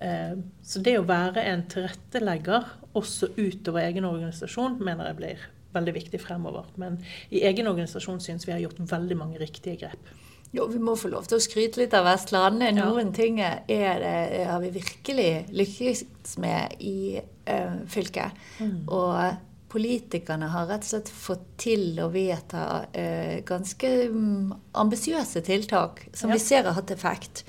Eh, 0.02 0.38
så 0.66 0.81
det 0.81 0.96
å 0.98 1.06
være 1.06 1.44
en 1.46 1.66
tilrettelegger 1.69 2.69
også 2.98 3.34
utover 3.38 3.86
egen 3.86 4.08
organisasjon, 4.10 4.80
mener 4.81 5.12
jeg 5.12 5.19
blir 5.19 5.50
veldig 5.76 5.94
viktig 5.96 6.22
fremover. 6.22 6.68
Men 6.82 7.00
i 7.30 7.44
egen 7.48 7.70
organisasjon 7.72 8.22
syns 8.24 8.48
vi 8.48 8.56
har 8.56 8.64
gjort 8.64 8.82
veldig 8.92 9.18
mange 9.20 9.40
riktige 9.42 9.80
grep. 9.86 10.12
Jo, 10.52 10.66
Vi 10.68 10.80
må 10.84 10.98
få 11.00 11.08
lov 11.14 11.30
til 11.30 11.40
å 11.40 11.44
skryte 11.44 11.80
litt 11.80 11.94
av 11.96 12.04
Vestlandet. 12.10 12.76
Noen 12.76 13.14
ja. 13.14 13.16
ting 13.16 13.40
er 13.40 13.62
det, 14.04 14.44
har 14.50 14.60
vi 14.60 14.74
virkelig 14.76 15.30
lykkes 15.56 16.36
med 16.44 16.76
i 16.84 17.22
ø, 17.22 17.60
fylket. 17.88 18.42
Mm. 18.60 18.82
Og 18.92 19.16
politikerne 19.72 20.50
har 20.52 20.68
rett 20.68 20.84
og 20.84 20.90
slett 20.90 21.12
fått 21.16 21.46
til 21.64 22.02
å 22.04 22.10
vedta 22.12 22.66
ø, 22.92 23.06
ganske 23.48 23.92
um, 24.12 24.52
ambisiøse 24.76 25.40
tiltak 25.48 26.04
som 26.12 26.34
ja. 26.34 26.36
vi 26.36 26.44
ser 26.44 26.68
har 26.68 26.76
hatt 26.76 26.92
effekt. 26.92 27.46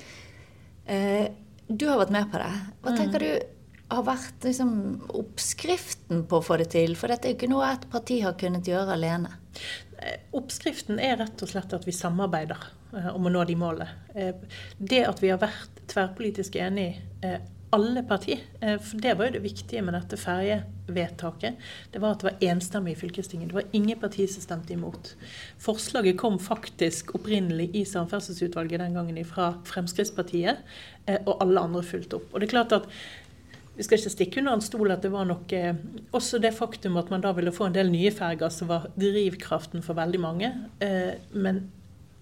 Uh, 0.87 1.27
du 1.67 1.89
har 1.89 1.99
vært 1.99 2.15
med 2.15 2.31
på 2.31 2.39
det. 2.39 2.53
Hva 2.85 2.93
mm. 2.93 3.01
tenker 3.01 3.27
du 3.27 3.52
har 3.91 4.05
vært 4.07 4.45
liksom, 4.47 4.73
oppskriften 5.13 6.23
på 6.29 6.39
å 6.39 6.45
få 6.45 6.57
det 6.61 6.71
til? 6.73 6.95
For 6.99 7.11
dette 7.11 7.27
er 7.27 7.33
jo 7.33 7.39
ikke 7.39 7.51
noe 7.51 7.71
et 7.73 7.87
parti 7.91 8.21
har 8.23 8.37
kunnet 8.39 8.69
gjøre 8.69 8.95
alene. 8.97 9.33
Eh, 9.99 10.19
oppskriften 10.37 11.01
er 11.01 11.19
rett 11.21 11.43
og 11.43 11.51
slett 11.51 11.75
at 11.75 11.87
vi 11.87 11.95
samarbeider 11.95 12.69
eh, 12.95 13.09
om 13.13 13.27
å 13.29 13.33
nå 13.33 13.43
de 13.49 13.57
målene. 13.59 13.89
Eh, 14.15 14.33
det 14.79 15.03
at 15.09 15.23
vi 15.23 15.33
har 15.33 15.41
vært 15.43 15.83
tverrpolitisk 15.91 16.57
enige 16.61 17.41
alle 17.73 18.03
partier. 18.05 18.39
Eh, 18.61 18.77
for 18.77 18.97
Det 19.01 19.13
var 19.17 19.25
jo 19.25 19.31
det 19.31 19.43
viktige 19.43 19.81
med 19.81 19.95
dette 19.97 20.17
ferjevedtaket. 20.17 21.55
Det 21.91 22.01
var 22.01 22.11
at 22.11 22.21
det 22.21 22.29
var 22.29 22.49
enstemmig 22.51 22.93
i 22.93 22.99
fylkestinget. 22.99 23.49
Det 23.49 23.55
var 23.55 23.73
ingen 23.73 23.99
partier 23.99 24.27
som 24.27 24.41
stemte 24.41 24.73
imot. 24.73 25.15
Forslaget 25.57 26.17
kom 26.17 26.37
faktisk 26.39 27.15
opprinnelig 27.15 27.71
i 27.73 27.83
Samferdselsutvalget 27.85 28.79
den 28.79 28.93
gangen 28.93 29.25
fra 29.25 29.55
Fremskrittspartiet, 29.65 30.57
og 31.25 31.41
alle 31.41 31.59
andre 31.59 31.83
fulgte 31.83 32.15
opp. 32.15 32.29
Og 32.31 32.39
det 32.39 32.47
er 32.47 32.53
klart 32.53 32.71
at 32.71 32.85
vi 33.73 33.85
skal 33.85 33.97
ikke 33.97 34.13
stikke 34.13 34.41
under 34.41 34.57
en 34.57 34.65
stol 34.65 34.93
at 34.93 35.05
det 35.05 35.09
var 35.13 35.25
nok 35.25 35.53
eh, 35.57 35.77
også 36.13 36.39
det 36.41 36.53
faktum 36.53 36.97
at 37.01 37.09
man 37.13 37.23
da 37.23 37.31
ville 37.33 37.53
få 37.53 37.69
en 37.69 37.77
del 37.77 37.89
nye 37.93 38.11
ferger, 38.13 38.51
som 38.53 38.69
var 38.69 38.91
drivkraften 38.99 39.81
for 39.85 39.97
veldig 39.97 40.21
mange. 40.21 40.51
Eh, 40.83 41.15
men 41.33 41.65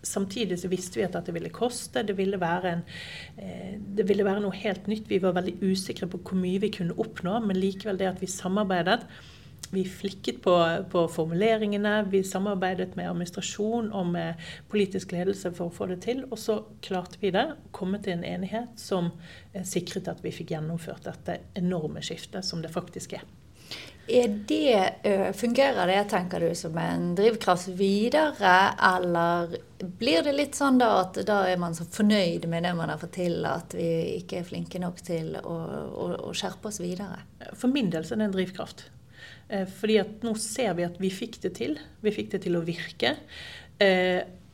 Samtidig 0.01 0.55
så 0.57 0.69
visste 0.71 0.97
vi 0.97 1.03
at 1.05 1.13
dette 1.13 1.33
ville 1.33 1.51
koste. 1.53 2.01
Det 2.01 2.15
ville, 2.17 2.39
være 2.41 2.71
en, 2.71 2.79
eh, 3.37 3.75
det 3.77 4.07
ville 4.09 4.25
være 4.25 4.41
noe 4.41 4.57
helt 4.57 4.87
nytt. 4.89 5.05
Vi 5.09 5.19
var 5.21 5.35
veldig 5.37 5.59
usikre 5.61 6.09
på 6.09 6.17
hvor 6.25 6.39
mye 6.41 6.61
vi 6.63 6.71
kunne 6.73 6.97
oppnå, 6.97 7.35
men 7.45 7.59
likevel 7.59 7.99
det 7.99 8.07
at 8.09 8.23
vi 8.23 8.25
samarbeidet. 8.25 9.05
Vi 9.71 9.85
flikket 9.87 10.41
på, 10.43 10.55
på 10.91 11.05
formuleringene, 11.11 11.93
vi 12.11 12.23
samarbeidet 12.27 12.95
med 12.99 13.09
administrasjon 13.09 13.91
og 13.95 14.09
med 14.13 14.41
politisk 14.71 15.13
ledelse 15.15 15.53
for 15.55 15.69
å 15.69 15.75
få 15.75 15.87
det 15.93 16.01
til. 16.07 16.25
Og 16.29 16.39
så 16.39 16.59
klarte 16.83 17.21
vi 17.21 17.31
det, 17.35 17.45
komme 17.75 18.01
til 18.03 18.17
en 18.17 18.27
enighet 18.27 18.75
som 18.79 19.13
eh, 19.53 19.63
sikret 19.67 20.11
at 20.11 20.19
vi 20.25 20.33
fikk 20.35 20.51
gjennomført 20.55 21.07
dette 21.07 21.39
enorme 21.59 22.03
skiftet 22.03 22.45
som 22.47 22.63
det 22.63 22.73
faktisk 22.73 23.15
er. 23.19 23.25
Er 24.07 24.27
det, 24.47 25.33
fungerer 25.35 25.87
det, 25.87 26.03
tenker 26.09 26.39
du, 26.39 26.55
som 26.55 26.77
en 26.77 27.13
drivkraft 27.15 27.67
videre, 27.79 28.55
eller 28.83 29.53
blir 29.79 30.25
det 30.25 30.33
litt 30.35 30.57
sånn 30.57 30.81
da 30.81 30.89
at 31.03 31.21
da 31.27 31.43
er 31.47 31.59
man 31.61 31.75
så 31.77 31.85
fornøyd 31.87 32.47
med 32.51 32.65
det 32.67 32.73
man 32.75 32.91
har 32.91 32.99
fått 32.99 33.15
til, 33.21 33.39
at 33.47 33.75
vi 33.77 34.17
ikke 34.17 34.41
er 34.41 34.49
flinke 34.49 34.81
nok 34.83 34.99
til 35.05 35.37
å, 35.39 35.55
å, 35.55 36.07
å 36.27 36.33
skjerpe 36.35 36.67
oss 36.67 36.81
videre? 36.83 37.21
For 37.53 37.71
min 37.71 37.93
del 37.93 38.03
så 38.03 38.17
er 38.17 38.23
det 38.23 38.31
en 38.31 38.35
drivkraft. 38.35 38.89
Fordi 39.51 39.97
at 39.99 40.21
nå 40.23 40.31
ser 40.39 40.75
vi 40.77 40.85
at 40.87 40.99
vi 41.01 41.09
fikk 41.11 41.41
det 41.43 41.55
til. 41.57 41.73
Vi 42.03 42.13
fikk 42.15 42.29
det 42.35 42.45
til 42.45 42.55
å 42.55 42.63
virke. 42.63 43.17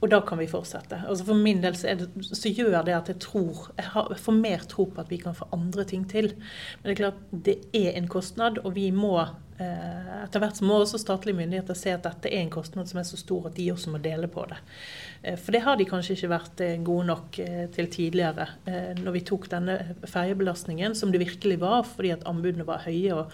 og 0.01 0.09
da 0.09 0.19
kan 0.25 0.39
vi 0.39 0.47
fortsette. 0.49 1.01
Altså 1.05 1.25
For 1.27 1.37
min 1.37 1.61
del 1.61 1.75
så, 1.77 1.93
det, 1.99 2.07
så, 2.25 2.49
gjør 2.49 2.83
det 2.85 2.95
at 2.95 3.09
jeg 3.11 3.19
tror 3.19 3.67
Jeg 3.77 3.91
har, 3.93 4.13
får 4.15 4.37
mer 4.37 4.63
tro 4.69 4.85
på 4.89 5.01
at 5.01 5.11
vi 5.11 5.19
kan 5.21 5.35
få 5.35 5.49
andre 5.53 5.85
ting 5.85 6.07
til. 6.09 6.31
Men 6.79 6.89
det 6.89 6.95
er 6.95 7.01
klart 7.03 7.21
det 7.31 7.57
er 7.75 7.91
en 7.97 8.07
kostnad, 8.07 8.61
og 8.63 8.73
vi 8.75 8.87
må 8.95 9.19
eh, 9.61 10.23
etter 10.23 10.41
hvert 10.41 10.59
så 10.59 10.67
må 10.67 10.79
også 10.81 10.99
statlige 11.01 11.37
myndigheter 11.37 11.77
se 11.77 11.93
at 11.95 12.05
dette 12.05 12.31
er 12.31 12.43
en 12.43 12.53
kostnad 12.53 12.89
som 12.89 13.01
er 13.01 13.07
så 13.07 13.19
stor 13.19 13.49
at 13.49 13.57
de 13.57 13.69
også 13.73 13.93
må 13.93 14.01
dele 14.03 14.29
på 14.31 14.45
det. 14.49 14.59
Eh, 15.23 15.37
for 15.39 15.55
det 15.55 15.63
har 15.65 15.79
de 15.79 15.87
kanskje 15.89 16.17
ikke 16.17 16.33
vært 16.33 16.65
eh, 16.65 16.75
gode 16.85 17.09
nok 17.11 17.39
eh, 17.43 17.63
til 17.75 17.89
tidligere. 17.93 18.49
Eh, 18.69 18.91
når 18.99 19.17
vi 19.17 19.25
tok 19.27 19.49
denne 19.53 19.77
ferjebelastningen, 20.05 20.97
som 20.97 21.13
det 21.13 21.23
virkelig 21.23 21.61
var 21.63 21.85
fordi 21.87 22.13
at 22.15 22.27
anbudene 22.29 22.67
var 22.67 22.85
høye. 22.87 23.23
og 23.23 23.31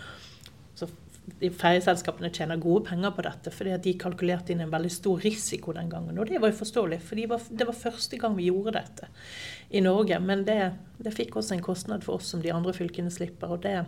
ferjeselskapene 1.39 2.29
tjener 2.33 2.59
gode 2.61 2.85
penger 2.89 3.11
på 3.15 3.23
dette, 3.25 3.51
fordi 3.53 3.75
de 3.83 3.93
kalkulerte 3.99 4.53
inn 4.53 4.63
en 4.63 4.71
veldig 4.71 4.91
stor 4.91 5.21
risiko 5.23 5.73
den 5.75 5.91
gangen. 5.91 6.17
Og 6.19 6.27
det 6.27 6.41
var 6.41 6.51
jo 6.51 6.59
forståelig, 6.59 6.99
for 7.03 7.19
det 7.49 7.67
var 7.67 7.79
første 7.79 8.19
gang 8.19 8.35
vi 8.37 8.49
gjorde 8.49 8.75
dette 8.77 9.09
i 9.71 9.81
Norge. 9.83 10.19
Men 10.19 10.43
det, 10.47 10.59
det, 10.99 11.15
fikk 11.15 11.37
også 11.39 11.57
en 11.57 11.65
kostnad 11.65 12.03
for 12.03 12.19
oss 12.19 12.33
som 12.33 12.43
de 12.43 12.51
andre 12.53 12.75
fylkene 12.75 13.11
slipper. 13.11 13.55
og 13.55 13.63
det, 13.63 13.85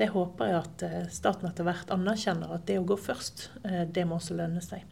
det 0.00 0.10
håper 0.12 0.50
jeg 0.50 0.58
at 0.62 0.86
eh, 0.88 1.04
staten 1.12 1.48
etter 1.48 1.68
hvert 1.68 1.92
anerkjenner, 1.92 2.56
at 2.56 2.66
det 2.68 2.80
å 2.80 2.88
gå 2.88 2.98
først, 3.00 3.50
eh, 3.64 3.84
det 3.84 4.08
må 4.08 4.18
også 4.18 4.36
lønne 4.36 4.64
seg. 4.64 4.84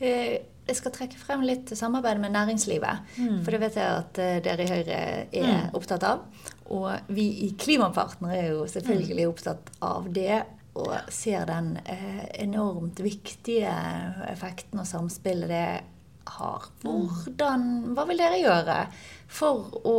Eh, 0.00 0.40
jeg 0.64 0.80
skal 0.80 0.92
trekke 0.92 1.20
frem 1.20 1.44
litt 1.44 1.68
samarbeid 1.76 2.20
med 2.20 2.32
næringslivet. 2.32 3.14
Mm. 3.20 3.38
For 3.44 3.52
det 3.52 3.60
vet 3.60 3.76
jeg 3.76 4.00
at 4.00 4.20
dere 4.44 4.64
i 4.64 4.70
Høyre 4.70 4.98
er 5.28 5.48
mm. 5.52 5.74
opptatt 5.76 6.04
av. 6.08 6.24
Og 6.72 7.12
vi 7.12 7.26
i 7.44 7.50
Klimapartner 7.60 8.32
er 8.32 8.46
jo 8.54 8.62
selvfølgelig 8.72 9.26
mm. 9.26 9.32
opptatt 9.34 9.74
av 9.84 10.08
det 10.08 10.38
og 10.74 11.10
ser 11.14 11.46
den 11.46 11.76
eh, 11.86 12.24
enormt 12.42 13.00
viktige 13.04 13.70
effekten 14.26 14.82
og 14.82 14.88
samspillet 14.88 15.50
det 15.50 15.66
har. 16.34 16.70
Hvordan, 16.82 17.66
hva 17.94 18.06
vil 18.08 18.22
dere 18.22 18.40
gjøre 18.40 18.78
for 19.30 19.78
å 19.86 19.98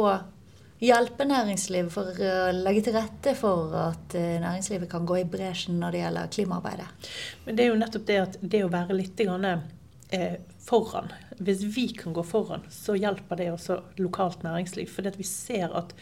hjelpe 0.84 1.28
næringslivet, 1.28 1.94
for 1.94 2.12
å 2.12 2.52
legge 2.58 2.86
til 2.88 2.98
rette 2.98 3.36
for 3.40 3.76
at 3.86 4.18
eh, 4.18 4.36
næringslivet 4.44 4.92
kan 4.92 5.08
gå 5.08 5.22
i 5.22 5.30
bresjen 5.30 5.80
når 5.80 5.96
det 5.96 6.04
gjelder 6.04 6.36
klimaarbeidet? 6.38 7.10
Men 7.46 7.56
Det 7.56 7.66
er 7.66 7.72
jo 7.72 7.80
nettopp 7.80 8.08
det 8.10 8.20
at 8.26 8.38
det 8.42 8.64
å 8.66 8.74
være 8.74 9.00
litt 9.00 9.24
grann, 9.24 9.64
eh, 10.12 10.36
foran 10.66 11.12
Hvis 11.38 11.62
vi 11.76 11.90
kan 11.94 12.14
gå 12.14 12.24
foran, 12.26 12.64
så 12.74 12.96
hjelper 12.98 13.38
det 13.38 13.52
også 13.54 13.82
lokalt 14.02 14.44
næringsliv. 14.44 14.90
For 14.90 15.06
vi 15.18 15.28
ser 15.28 15.72
at 15.78 15.94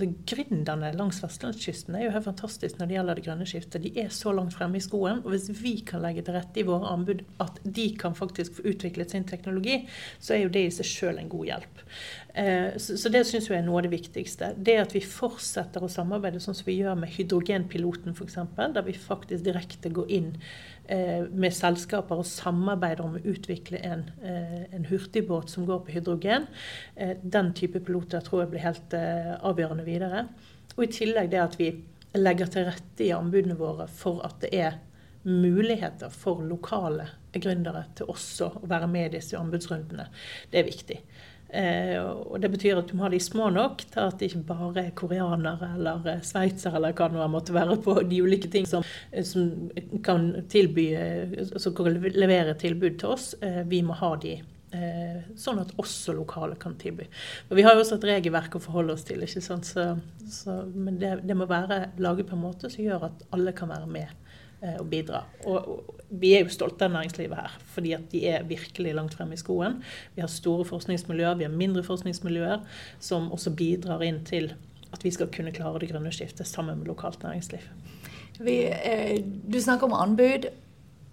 Altså, 0.00 0.14
Gründerne 0.30 0.90
langs 0.96 1.18
vestlandskysten 1.20 1.96
er 1.96 2.06
jo 2.06 2.12
helt 2.14 2.24
fantastisk 2.24 2.78
når 2.78 2.88
det 2.88 2.94
gjelder 2.96 3.18
det 3.18 3.24
grønne 3.26 3.48
skiftet. 3.48 3.82
De 3.84 3.90
er 4.00 4.12
så 4.14 4.32
langt 4.32 4.54
fremme 4.56 4.78
i 4.78 4.84
skoen. 4.84 5.20
Og 5.24 5.34
hvis 5.34 5.50
vi 5.60 5.74
kan 5.84 6.00
legge 6.00 6.24
til 6.24 6.36
rette 6.38 6.62
i 6.62 6.64
våre 6.64 6.88
anbud 6.94 7.20
at 7.42 7.60
de 7.64 7.86
kan 8.00 8.16
faktisk 8.16 8.56
få 8.56 8.64
utviklet 8.72 9.12
sin 9.12 9.26
teknologi, 9.28 9.82
så 10.18 10.36
er 10.36 10.44
jo 10.44 10.54
det 10.54 10.64
i 10.66 10.72
seg 10.72 10.88
sjøl 10.88 11.20
en 11.20 11.28
god 11.32 11.50
hjelp. 11.50 11.84
Eh, 12.32 12.78
så, 12.80 13.12
det 13.12 13.26
syns 13.28 13.50
jeg 13.50 13.58
er 13.58 13.66
noe 13.66 13.82
av 13.82 13.88
det 13.88 13.92
viktigste. 13.92 14.54
Det 14.56 14.78
at 14.80 14.96
vi 14.96 15.04
fortsetter 15.04 15.84
å 15.84 15.92
samarbeide 15.92 16.40
sånn 16.40 16.56
som 16.56 16.70
vi 16.70 16.78
gjør 16.80 16.96
med 17.02 17.12
hydrogenpiloten 17.18 18.16
f.eks., 18.16 18.40
der 18.56 18.86
vi 18.86 18.96
faktisk 18.96 19.44
direkte 19.44 19.92
går 19.92 20.16
inn 20.16 20.32
med 20.88 21.54
selskaper 21.54 22.18
og 22.18 22.26
samarbeider 22.26 23.04
om 23.04 23.16
å 23.18 23.22
utvikle 23.22 23.78
en, 23.86 24.04
eh, 24.22 24.64
en 24.74 24.86
hurtigbåt 24.88 25.50
som 25.50 25.66
går 25.66 25.84
på 25.86 25.94
hydrogen. 25.94 26.46
Eh, 26.96 27.16
den 27.22 27.52
type 27.54 27.80
piloter 27.80 28.20
tror 28.20 28.42
jeg 28.42 28.50
blir 28.50 28.66
helt 28.66 28.94
avgjørende 28.94 29.84
videre. 29.84 30.28
Og 30.76 30.84
i 30.84 30.92
tillegg 30.92 31.30
det 31.30 31.40
at 31.40 31.58
vi 31.58 31.72
legger 32.14 32.46
til 32.50 32.64
rette 32.66 33.04
i 33.04 33.12
anbudene 33.14 33.56
våre 33.58 33.86
for 33.86 34.20
at 34.26 34.40
det 34.40 34.54
er 34.54 34.78
muligheter 35.24 36.10
for 36.10 36.42
lokale 36.42 37.06
gründere 37.32 37.84
til 37.94 38.08
også 38.10 38.48
å 38.56 38.68
være 38.70 38.88
med 38.90 39.10
i 39.10 39.18
disse 39.18 39.38
anbudsrundene. 39.38 40.08
Det 40.50 40.58
er 40.58 40.70
viktig. 40.70 40.98
Eh, 41.52 41.98
og 41.98 42.40
Det 42.40 42.50
betyr 42.52 42.78
at 42.78 42.90
du 42.90 42.96
må 42.96 43.06
ha 43.06 43.10
de 43.12 43.20
små 43.22 43.48
nok 43.50 43.82
til 43.90 44.04
at 44.04 44.20
det 44.20 44.30
ikke 44.30 44.44
bare 44.52 44.84
er 44.84 44.94
koreanere 44.98 45.72
eller 45.74 46.06
eh, 46.12 46.22
sveitsere 46.26 46.78
eller 46.78 46.94
hva 46.94 47.08
det 47.10 47.26
måtte 47.32 47.56
være 47.56 47.78
på 47.82 47.96
de 48.06 48.20
ulike 48.22 48.50
ting 48.52 48.68
som, 48.70 48.86
eh, 49.10 49.26
som 49.26 49.70
kan 50.06 50.30
tilby, 50.50 50.86
som 51.56 51.74
kan 51.74 51.90
levere 52.14 52.54
tilbud 52.58 53.00
til 53.00 53.16
oss. 53.16 53.34
Vi 53.66 53.82
må 53.82 53.98
ha 53.98 54.14
de 54.20 54.38
sånn 55.34 55.58
at 55.58 55.72
også 55.82 56.12
lokale 56.14 56.54
kan 56.54 56.76
tilby. 56.78 57.08
Og 57.50 57.56
Vi 57.58 57.62
har 57.66 57.74
jo 57.74 57.80
også 57.82 57.96
et 57.96 58.04
regelverk 58.06 58.54
å 58.54 58.60
forholde 58.62 58.94
oss 58.94 59.02
til. 59.02 59.24
ikke 59.26 59.42
sant? 59.42 59.66
Så, 59.66 59.96
så, 60.30 60.60
men 60.70 61.00
det, 61.00 61.24
det, 61.26 61.34
må 61.34 61.48
være 61.50 61.88
laget 61.98 62.28
på 62.28 62.36
en 62.36 62.44
måte 62.44 62.70
som 62.70 62.84
gjør 62.84 63.08
at 63.08 63.24
alle 63.34 63.50
kan 63.56 63.72
være 63.72 63.90
med 63.90 64.29
og 64.60 64.90
bidra. 64.90 65.24
Og, 65.48 65.96
vi 66.10 66.32
er 66.34 66.42
jo 66.42 66.50
stolte 66.52 66.88
av 66.88 66.94
næringslivet 66.94 67.38
her, 67.38 67.52
fordi 67.70 67.92
at 67.94 68.08
de 68.10 68.24
er 68.28 68.46
virkelig 68.48 68.94
langt 68.96 69.14
fremme 69.14 69.36
i 69.36 69.40
skoen. 69.40 69.78
Vi 70.16 70.24
har 70.24 70.30
store 70.30 70.66
forskningsmiljøer, 70.66 71.38
vi 71.38 71.46
har 71.46 71.54
mindre 71.54 71.84
forskningsmiljøer, 71.86 72.64
som 72.98 73.30
også 73.32 73.54
bidrar 73.54 74.02
inn 74.02 74.24
til 74.26 74.50
at 74.90 75.04
vi 75.06 75.12
skal 75.14 75.30
kunne 75.30 75.54
klare 75.54 75.82
det 75.82 75.92
grønne 75.92 76.10
skiftet 76.14 76.50
sammen 76.50 76.80
med 76.80 76.90
lokalt 76.90 77.22
næringsliv. 77.22 77.62
Vi, 78.40 78.64
eh, 78.66 79.20
du 79.22 79.60
snakker 79.60 79.86
om 79.86 79.94
anbud. 79.94 80.50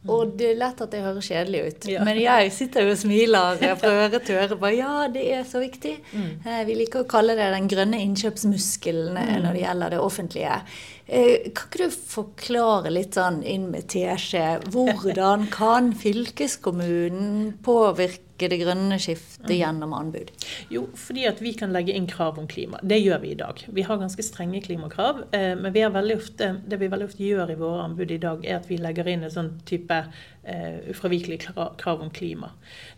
Og 0.08 0.38
det 0.40 0.54
er 0.54 0.60
lett 0.62 0.80
at 0.80 0.92
det 0.94 1.02
høres 1.04 1.28
kjedelig 1.28 1.62
ut, 1.66 1.86
ja. 1.92 2.04
men 2.06 2.20
jeg 2.22 2.52
sitter 2.56 2.86
jo 2.86 2.94
og 2.94 3.00
smiler 3.02 3.58
fra 3.82 3.90
øre 4.06 4.22
til 4.24 4.38
øre. 4.40 4.56
Bare, 4.62 4.76
ja, 4.78 5.08
det 5.12 5.24
er 5.36 5.42
så 5.44 5.60
viktig. 5.60 5.98
Mm. 6.14 6.30
Eh, 6.46 6.62
vi 6.70 6.78
liker 6.80 7.04
å 7.04 7.10
kalle 7.10 7.36
det 7.36 7.50
den 7.52 7.68
grønne 7.68 8.00
innkjøpsmuskelen 8.06 9.18
mm. 9.18 9.34
når 9.44 9.58
det 9.58 9.66
gjelder 9.66 9.96
det 9.96 10.00
offentlige. 10.00 10.62
Eh, 11.08 11.52
kan 11.56 11.70
ikke 11.70 11.86
du 11.88 11.94
forklare 11.96 12.92
litt 12.92 13.16
sånn 13.16 13.40
inn 13.48 13.70
med 13.72 13.88
teskje, 13.94 14.60
hvordan 14.74 15.46
kan 15.54 15.94
fylkeskommunen 15.96 17.54
påvirke 17.64 18.50
det 18.52 18.60
grønne 18.60 18.98
skiftet 19.00 19.48
mm. 19.48 19.54
gjennom 19.56 19.96
anbud? 19.96 20.34
Jo, 20.74 20.84
fordi 21.00 21.24
at 21.30 21.40
vi 21.42 21.54
kan 21.58 21.72
legge 21.72 21.96
inn 21.96 22.10
krav 22.12 22.42
om 22.42 22.50
klima. 22.52 22.82
Det 22.84 23.00
gjør 23.00 23.24
vi 23.24 23.32
i 23.32 23.40
dag. 23.40 23.64
Vi 23.72 23.88
har 23.88 24.02
ganske 24.02 24.26
strenge 24.26 24.62
klimakrav. 24.68 25.24
Eh, 25.32 25.54
men 25.56 25.72
vi 25.72 25.86
ofte, 26.18 26.52
det 26.68 26.82
vi 26.84 26.92
veldig 26.92 27.08
ofte 27.08 27.24
gjør 27.24 27.56
i 27.56 27.60
våre 27.64 27.88
anbud 27.88 28.12
i 28.12 28.20
dag, 28.28 28.44
er 28.44 28.60
at 28.60 28.68
vi 28.68 28.82
legger 28.84 29.08
inn 29.08 29.24
en 29.24 29.34
sånn 29.34 29.54
type 29.68 29.96
uh, 30.04 30.78
ufravikelig 30.92 31.40
krav 31.48 32.04
om 32.04 32.12
klima. 32.12 32.52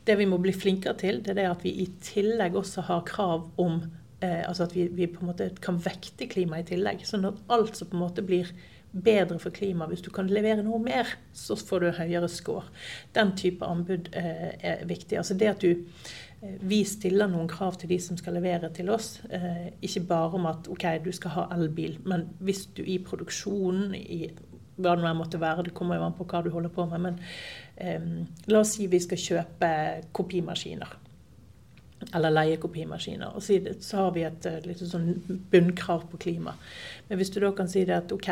Det 0.06 0.18
vi 0.18 0.26
må 0.30 0.42
bli 0.42 0.54
flinkere 0.54 0.98
til, 0.98 1.22
det 1.22 1.38
er 1.38 1.54
at 1.54 1.62
vi 1.66 1.78
i 1.86 1.92
tillegg 2.02 2.58
også 2.58 2.90
har 2.90 3.06
krav 3.06 3.52
om 3.62 3.84
uh, 4.24 4.44
altså 4.48 4.68
at 4.68 4.76
vi, 4.76 4.88
vi, 4.94 5.08
på 5.12 5.24
en 5.24 5.32
måte 5.32 5.52
kan 5.64 5.80
vekte 5.84 6.28
klima 6.32 6.60
i 6.60 6.68
tillegg. 6.68 7.06
Sånn 7.08 7.28
at 7.30 7.40
alt 7.52 7.80
som 7.80 7.92
på 7.92 7.98
en 7.98 8.06
måte 8.08 8.26
blir 8.26 8.52
bedre 8.92 9.40
for 9.40 9.54
klimaet. 9.54 9.94
Hvis 9.94 10.06
du 10.06 10.10
kan 10.14 10.30
levere 10.30 10.64
noe 10.66 10.80
mer, 10.82 11.10
så 11.34 11.58
får 11.58 11.84
du 11.84 11.92
høyere 12.00 12.30
score. 12.32 12.66
Den 13.16 13.36
type 13.38 13.66
anbud 13.66 14.10
eh, 14.18 14.50
er 14.60 14.86
viktig. 14.90 15.18
Altså 15.18 15.38
det 15.38 15.52
at 15.52 15.62
du 15.62 15.70
eh, 15.72 16.56
vi 16.62 16.82
stiller 16.88 17.30
noen 17.30 17.50
krav 17.52 17.78
til 17.80 17.92
de 17.94 18.00
som 18.02 18.18
skal 18.18 18.40
levere 18.40 18.72
til 18.74 18.90
oss. 18.94 19.20
Eh, 19.30 19.70
ikke 19.86 20.06
bare 20.10 20.40
om 20.40 20.48
at 20.50 20.70
ok, 20.72 20.88
du 21.06 21.12
skal 21.16 21.36
ha 21.38 21.48
elbil, 21.58 22.00
men 22.06 22.30
hvis 22.40 22.66
du 22.78 22.84
i 22.84 23.00
produksjonen, 23.04 23.94
i 23.96 24.32
hva 24.80 24.96
det 24.96 25.12
måtte 25.18 25.42
være, 25.42 25.68
det 25.68 25.76
kommer 25.76 26.00
jo 26.00 26.06
an 26.08 26.16
på 26.16 26.26
hva 26.30 26.42
du 26.42 26.50
holder 26.54 26.72
på 26.72 26.86
med, 26.88 27.04
men 27.04 27.20
eh, 27.78 28.10
la 28.50 28.64
oss 28.64 28.78
si 28.78 28.88
vi 28.90 29.02
skal 29.04 29.22
kjøpe 29.22 29.72
kopimaskiner. 30.16 30.98
Eller 32.16 32.32
leie 32.32 32.58
kopimaskiner. 32.62 33.36
Og 33.36 33.44
så 33.44 33.98
har 34.06 34.14
vi 34.16 34.24
et 34.24 34.46
eh, 34.48 34.62
litt 34.66 34.82
sånn 34.88 35.12
bunnkrav 35.52 36.08
på 36.12 36.22
klima. 36.22 36.56
Men 37.10 37.20
hvis 37.20 37.34
du 37.36 37.42
da 37.44 37.52
kan 37.56 37.68
si 37.72 37.84
det 37.88 37.98
at 37.98 38.14
OK, 38.16 38.30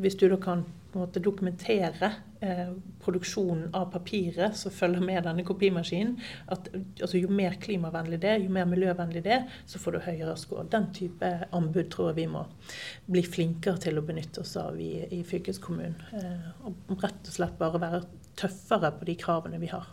hvis 0.00 0.16
du 0.20 0.28
da 0.32 0.38
kan 0.40 0.64
måte, 0.96 1.20
dokumentere 1.20 2.10
eh, 2.40 2.72
produksjonen 3.04 3.74
av 3.74 3.90
papiret 3.92 4.56
som 4.56 4.72
følger 4.72 5.04
med 5.04 5.24
denne 5.26 5.44
kopimaskinen, 5.46 6.16
at 6.52 6.70
altså, 6.74 7.20
jo 7.20 7.30
mer 7.32 7.58
klimavennlig 7.62 8.20
det, 8.22 8.32
er, 8.32 8.44
jo 8.44 8.52
mer 8.52 8.68
miljøvennlig 8.70 9.22
det, 9.26 9.38
er, 9.38 9.60
så 9.68 9.80
får 9.82 9.96
du 9.96 10.00
høyere 10.06 10.36
score. 10.40 10.66
Den 10.72 10.88
type 10.96 11.32
anbud 11.56 11.90
tror 11.92 12.10
jeg 12.10 12.20
vi 12.22 12.28
må 12.32 12.46
bli 13.10 13.24
flinkere 13.26 13.82
til 13.86 14.00
å 14.00 14.06
benytte 14.06 14.42
oss 14.44 14.56
av 14.60 14.80
i, 14.80 14.92
i 15.18 15.22
fylkeskommunen. 15.26 16.00
Eh, 16.16 16.48
og 16.68 16.96
rett 17.04 17.30
og 17.30 17.38
slett 17.38 17.60
bare 17.60 17.82
være 17.82 18.04
tøffere 18.36 18.92
på 18.96 19.08
de 19.08 19.20
kravene 19.20 19.60
vi 19.62 19.72
har. 19.72 19.88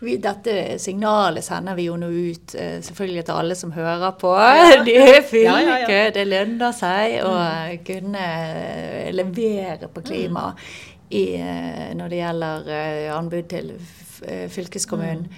Dette 0.00 0.78
signalet 0.78 1.44
sender 1.44 1.76
vi 1.76 1.84
jo 1.90 1.96
nå 2.00 2.08
ut 2.08 2.54
eh, 2.56 2.78
selvfølgelig 2.80 3.24
til 3.28 3.36
alle 3.36 3.56
som 3.58 3.72
hører 3.74 4.14
på. 4.20 4.30
Ja. 4.32 4.78
De 4.86 4.94
er 4.96 5.20
fylke, 5.28 5.90
ja, 5.92 6.06
det 6.14 6.24
lønner 6.24 6.72
seg 6.76 7.18
å 7.26 7.34
mm. 7.36 7.82
kunne 7.84 8.22
eh, 8.24 9.10
levere 9.12 9.90
på 9.92 10.04
klima 10.06 10.46
mm. 10.54 10.62
i, 11.10 11.24
eh, 11.36 11.90
når 11.98 12.14
det 12.14 12.22
gjelder 12.22 12.70
anbud 13.18 13.50
til 13.50 13.74
fylkeskommunen. 14.20 15.28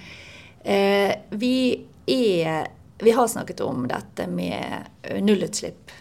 Mm. 0.63 1.37
Vi, 1.39 1.55
er, 2.11 2.65
vi 2.99 3.11
har 3.15 3.27
snakket 3.31 3.61
om 3.63 3.85
dette 3.87 4.25
med 4.31 5.19
nullutslipp 5.23 5.91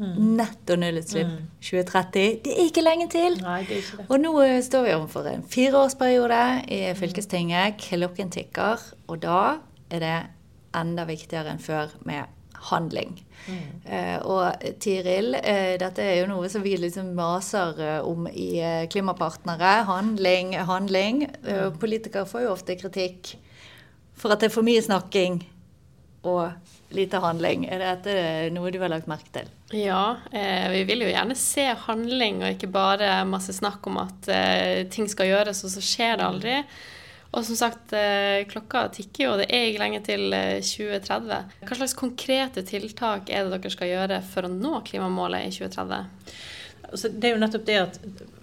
Mm. 0.00 0.36
Netto 0.38 0.76
nullutslipp 0.80 1.28
mm. 1.28 1.46
2030. 1.60 2.40
Det 2.44 2.54
er 2.54 2.68
ikke 2.70 2.84
lenge 2.84 3.06
til! 3.12 3.36
Nei, 3.44 3.60
det 3.68 3.76
er 3.76 3.82
ikke 3.82 3.98
det. 3.98 4.06
Og 4.08 4.22
nå 4.22 4.32
eh, 4.46 4.58
står 4.64 4.86
vi 4.86 4.94
overfor 4.96 5.28
en 5.28 5.42
fireårsperiode 5.44 6.44
i 6.72 6.80
fylkestinget. 6.96 7.76
Klokken 7.84 8.32
tikker. 8.32 8.80
Og 9.12 9.20
da 9.20 9.40
er 9.92 10.04
det 10.04 10.18
enda 10.80 11.04
viktigere 11.04 11.52
enn 11.52 11.60
før 11.60 11.92
med 12.08 12.32
handling. 12.70 13.12
Mm. 13.44 13.60
Eh, 13.92 14.16
og 14.24 14.64
Tiril, 14.80 15.36
eh, 15.36 15.76
dette 15.80 16.04
er 16.04 16.22
jo 16.22 16.32
noe 16.32 16.48
som 16.52 16.64
vi 16.64 16.74
liksom 16.80 17.12
maser 17.16 17.76
uh, 17.80 18.08
om 18.08 18.24
i 18.32 18.50
Klimapartnere. 18.92 19.84
Handling, 19.88 20.56
handling. 20.68 21.26
Mm. 21.44 21.78
Politikere 21.80 22.28
får 22.28 22.46
jo 22.46 22.56
ofte 22.56 22.80
kritikk 22.80 23.34
for 24.16 24.32
at 24.32 24.40
det 24.40 24.50
er 24.50 24.56
for 24.56 24.64
mye 24.64 24.80
snakking 24.84 25.42
og 26.28 26.52
lite 26.96 27.20
handling. 27.20 27.68
Er 27.68 27.84
dette 27.84 28.20
noe 28.52 28.72
du 28.72 28.80
har 28.80 28.92
lagt 28.92 29.08
merke 29.08 29.32
til? 29.32 29.48
Ja, 29.70 30.16
eh, 30.32 30.70
vi 30.72 30.84
vil 30.88 31.04
jo 31.04 31.10
gjerne 31.12 31.36
se 31.38 31.68
handling, 31.86 32.40
og 32.42 32.56
ikke 32.56 32.70
bare 32.74 33.20
masse 33.28 33.54
snakk 33.54 33.86
om 33.86 34.00
at 34.02 34.30
eh, 34.34 34.80
ting 34.90 35.06
skal 35.10 35.30
gjøres, 35.30 35.62
og 35.66 35.70
så 35.76 35.82
skjer 35.84 36.18
det 36.18 36.26
aldri. 36.26 36.56
Og 37.30 37.44
som 37.46 37.54
sagt, 37.54 37.92
eh, 37.94 38.42
klokka 38.50 38.88
tikker 38.96 39.24
jo, 39.28 39.36
det 39.38 39.46
er 39.54 39.68
ikke 39.68 39.82
lenge 39.84 40.00
til 40.02 40.24
2030. 40.66 41.30
Eh, 41.36 41.68
Hva 41.68 41.78
slags 41.78 41.94
konkrete 41.94 42.64
tiltak 42.66 43.30
er 43.30 43.46
det 43.46 43.60
dere 43.60 43.70
skal 43.76 43.92
gjøre 43.92 44.18
for 44.32 44.48
å 44.48 44.50
nå 44.50 44.80
klimamålet 44.88 45.46
i 45.46 45.54
2030? 45.54 46.10
Altså, 46.90 47.12
det 47.14 47.28
er 47.30 47.36
jo 47.36 47.42
nettopp 47.44 47.68
det 47.68 47.78
at 47.84 48.00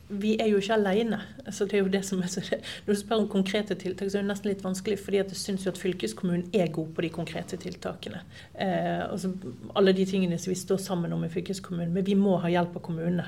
vi 0.09 0.37
er 0.39 0.47
jo 0.47 0.59
ikke 0.61 0.75
alene. 0.77 1.19
Altså, 1.45 1.65
det 1.67 1.77
er 1.77 1.83
jo 1.83 1.91
det 1.91 2.03
som 2.07 2.21
er 2.23 2.31
så, 2.31 2.41
når 2.85 2.93
du 2.93 2.99
spør 2.99 3.23
om 3.23 3.29
konkrete 3.31 3.75
tiltak, 3.75 4.11
så 4.11 4.19
er 4.19 4.23
det 4.23 4.31
nesten 4.31 4.51
litt 4.51 4.63
vanskelig, 4.63 4.99
fordi 5.03 5.19
at 5.19 5.33
jeg 5.33 5.41
syns 5.41 5.65
jo 5.65 5.73
at 5.73 5.81
fylkeskommunen 5.81 6.45
er 6.55 6.71
god 6.75 6.93
på 6.95 7.03
de 7.03 7.11
konkrete 7.13 7.59
tiltakene. 7.59 8.21
Eh, 8.53 9.03
altså, 9.03 9.33
alle 9.75 9.95
de 9.97 10.05
tingene 10.07 10.39
som 10.39 10.53
vi 10.53 10.59
står 10.59 10.79
sammen 10.83 11.13
om 11.13 11.25
i 11.27 11.31
fylkeskommunen. 11.33 11.91
Men 11.95 12.07
vi 12.07 12.15
må 12.19 12.37
ha 12.43 12.51
hjelp 12.51 12.79
av 12.79 12.85
kommunene. 12.87 13.27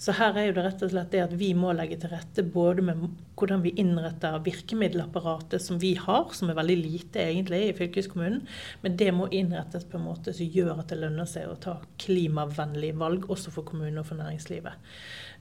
Så 0.00 0.14
her 0.16 0.36
er 0.36 0.48
jo 0.48 0.54
det 0.56 0.64
rett 0.64 0.82
og 0.84 0.92
slett 0.92 1.10
det 1.12 1.24
at 1.26 1.32
vi 1.36 1.50
må 1.56 1.74
legge 1.76 1.98
til 2.00 2.12
rette 2.12 2.44
både 2.44 2.84
med 2.84 3.02
hvordan 3.40 3.60
vi 3.64 3.74
innretter 3.80 4.38
virkemiddelapparatet 4.44 5.60
som 5.60 5.80
vi 5.80 5.94
har, 6.00 6.28
som 6.36 6.48
er 6.48 6.56
veldig 6.56 6.76
lite 6.80 7.20
egentlig 7.20 7.62
i 7.66 7.74
fylkeskommunen, 7.76 8.42
men 8.80 8.96
det 9.00 9.10
må 9.16 9.28
innrettes 9.28 9.84
på 9.88 9.98
en 9.98 10.06
måte 10.08 10.32
som 10.36 10.48
gjør 10.48 10.80
at 10.80 10.92
det 10.92 11.00
lønner 11.02 11.28
seg 11.28 11.48
å 11.48 11.58
ta 11.60 11.78
klimavennlige 12.00 12.96
valg 13.00 13.28
også 13.32 13.52
for 13.52 13.68
kommunene 13.68 14.00
og 14.00 14.08
for 14.08 14.20
næringslivet. 14.20 14.92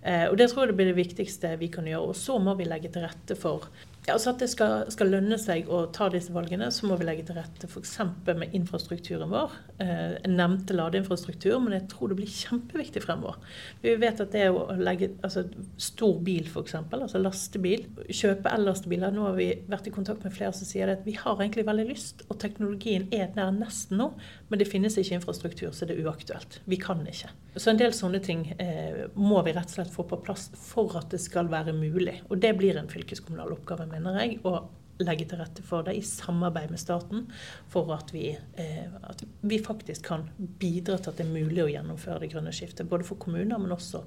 Eh, 0.01 0.29
og 0.29 0.37
Det 0.37 0.49
tror 0.49 0.65
jeg 0.65 0.68
blir 0.75 0.91
det 0.91 0.97
viktigste 0.97 1.55
vi 1.61 1.69
kan 1.73 1.87
gjøre. 1.87 2.11
Og 2.13 2.17
så 2.17 2.37
må 2.41 2.55
vi 2.59 2.67
legge 2.67 2.91
til 2.93 3.05
rette 3.05 3.37
for 3.39 3.69
altså 4.13 4.33
At 4.33 4.43
det 4.43 4.49
skal, 4.51 4.85
skal, 4.93 5.11
lønne 5.13 5.37
seg 5.41 5.69
å 5.71 5.83
ta 5.95 6.09
disse 6.11 6.33
valgene, 6.33 6.69
så 6.73 6.89
må 6.89 6.97
vi 6.99 7.07
legge 7.07 7.25
til 7.27 7.37
rette 7.39 7.69
f.eks. 7.69 7.95
med 8.27 8.55
infrastrukturen 8.57 9.31
vår. 9.31 9.55
Eh, 9.81 10.15
jeg 10.19 10.33
nevnte 10.33 10.77
ladeinfrastruktur, 10.77 11.57
men 11.63 11.77
jeg 11.77 11.87
tror 11.93 12.11
det 12.11 12.19
blir 12.19 12.31
kjempeviktig 12.33 13.03
fremover. 13.05 13.39
Vi 13.83 13.95
vet 14.01 14.23
at 14.23 14.35
det 14.35 14.47
å 14.53 14.65
legge 14.79 15.11
altså 15.25 15.45
stor 15.81 16.19
bil, 16.25 16.47
f.eks., 16.49 16.77
altså 16.79 17.21
lastebil, 17.21 17.85
kjøpe 18.07 18.53
el-lastebiler 18.53 19.13
Nå 19.15 19.25
har 19.29 19.37
vi 19.39 19.49
vært 19.69 19.89
i 19.89 19.93
kontakt 19.95 20.25
med 20.25 20.35
flere 20.35 20.53
som 20.55 20.67
sier 20.69 20.91
at 20.91 21.05
vi 21.07 21.15
har 21.17 21.39
egentlig 21.39 21.65
veldig 21.67 21.87
lyst, 21.89 22.25
og 22.29 22.39
teknologien 22.41 23.07
er 23.15 23.31
nær 23.35 23.53
nesten 23.55 23.99
nå, 23.99 24.11
men 24.49 24.61
det 24.61 24.69
finnes 24.69 24.97
ikke 24.99 25.19
infrastruktur, 25.19 25.71
så 25.75 25.87
det 25.87 25.97
er 25.97 26.07
uaktuelt. 26.07 26.61
Vi 26.69 26.79
kan 26.81 27.01
ikke. 27.07 27.31
Så 27.55 27.71
en 27.71 27.79
del 27.79 27.93
sånne 27.95 28.21
ting 28.23 28.43
eh, 28.61 29.07
må 29.17 29.41
vi 29.45 29.53
rett 29.55 29.71
og 29.71 29.79
slett 29.79 29.91
få 29.91 30.05
på 30.07 30.19
plass 30.23 30.47
for 30.59 30.93
at 30.99 31.09
det 31.13 31.19
skal 31.23 31.49
være 31.51 31.73
mulig. 31.75 32.19
Og 32.29 32.39
det 32.41 32.53
blir 32.59 32.77
en 32.79 32.89
fylkeskommunal 32.91 33.55
oppgave, 33.55 33.87
mener 34.03 34.25
jeg. 34.25 34.41
å 34.47 34.59
legge 35.05 35.25
til 35.29 35.37
rette 35.39 35.63
for 35.63 35.85
det 35.87 35.93
i 35.95 36.01
samarbeid 36.03 36.71
med 36.73 36.79
staten, 36.81 37.27
for 37.71 37.93
at 37.95 38.11
vi, 38.13 38.37
eh, 38.59 38.95
at 39.07 39.23
vi, 39.41 39.59
faktisk 39.63 40.03
kan 40.09 40.25
bidra 40.59 40.97
til 40.97 41.13
at 41.13 41.21
det 41.21 41.25
er 41.25 41.31
mulig 41.31 41.63
å 41.63 41.69
gjennomføre 41.71 42.19
det 42.23 42.31
grønne 42.33 42.51
skiftet. 42.55 42.89
Både 42.89 43.07
for 43.07 43.15
kommuner, 43.21 43.57
men 43.57 43.71
også 43.71 44.03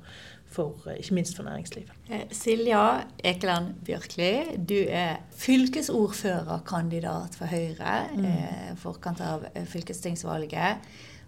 for, 0.52 0.75
eh, 0.87 1.00
ikke 1.00 1.16
minst 1.16 1.37
for 1.37 1.44
næringslivet. 1.49 1.92
Eh, 2.11 2.26
Silja 2.30 3.04
Ekeland 3.25 3.75
Bjørkli, 3.84 4.58
du 4.58 4.87
er 4.88 5.16
fylkesordførerkandidat 5.32 7.34
for 7.40 7.46
Høyre 7.46 8.08
mm. 8.12 8.25
eh, 8.25 8.76
forkant 8.76 9.20
av 9.20 9.46
eh, 9.54 9.64
fylkestingsvalget. 9.64 10.76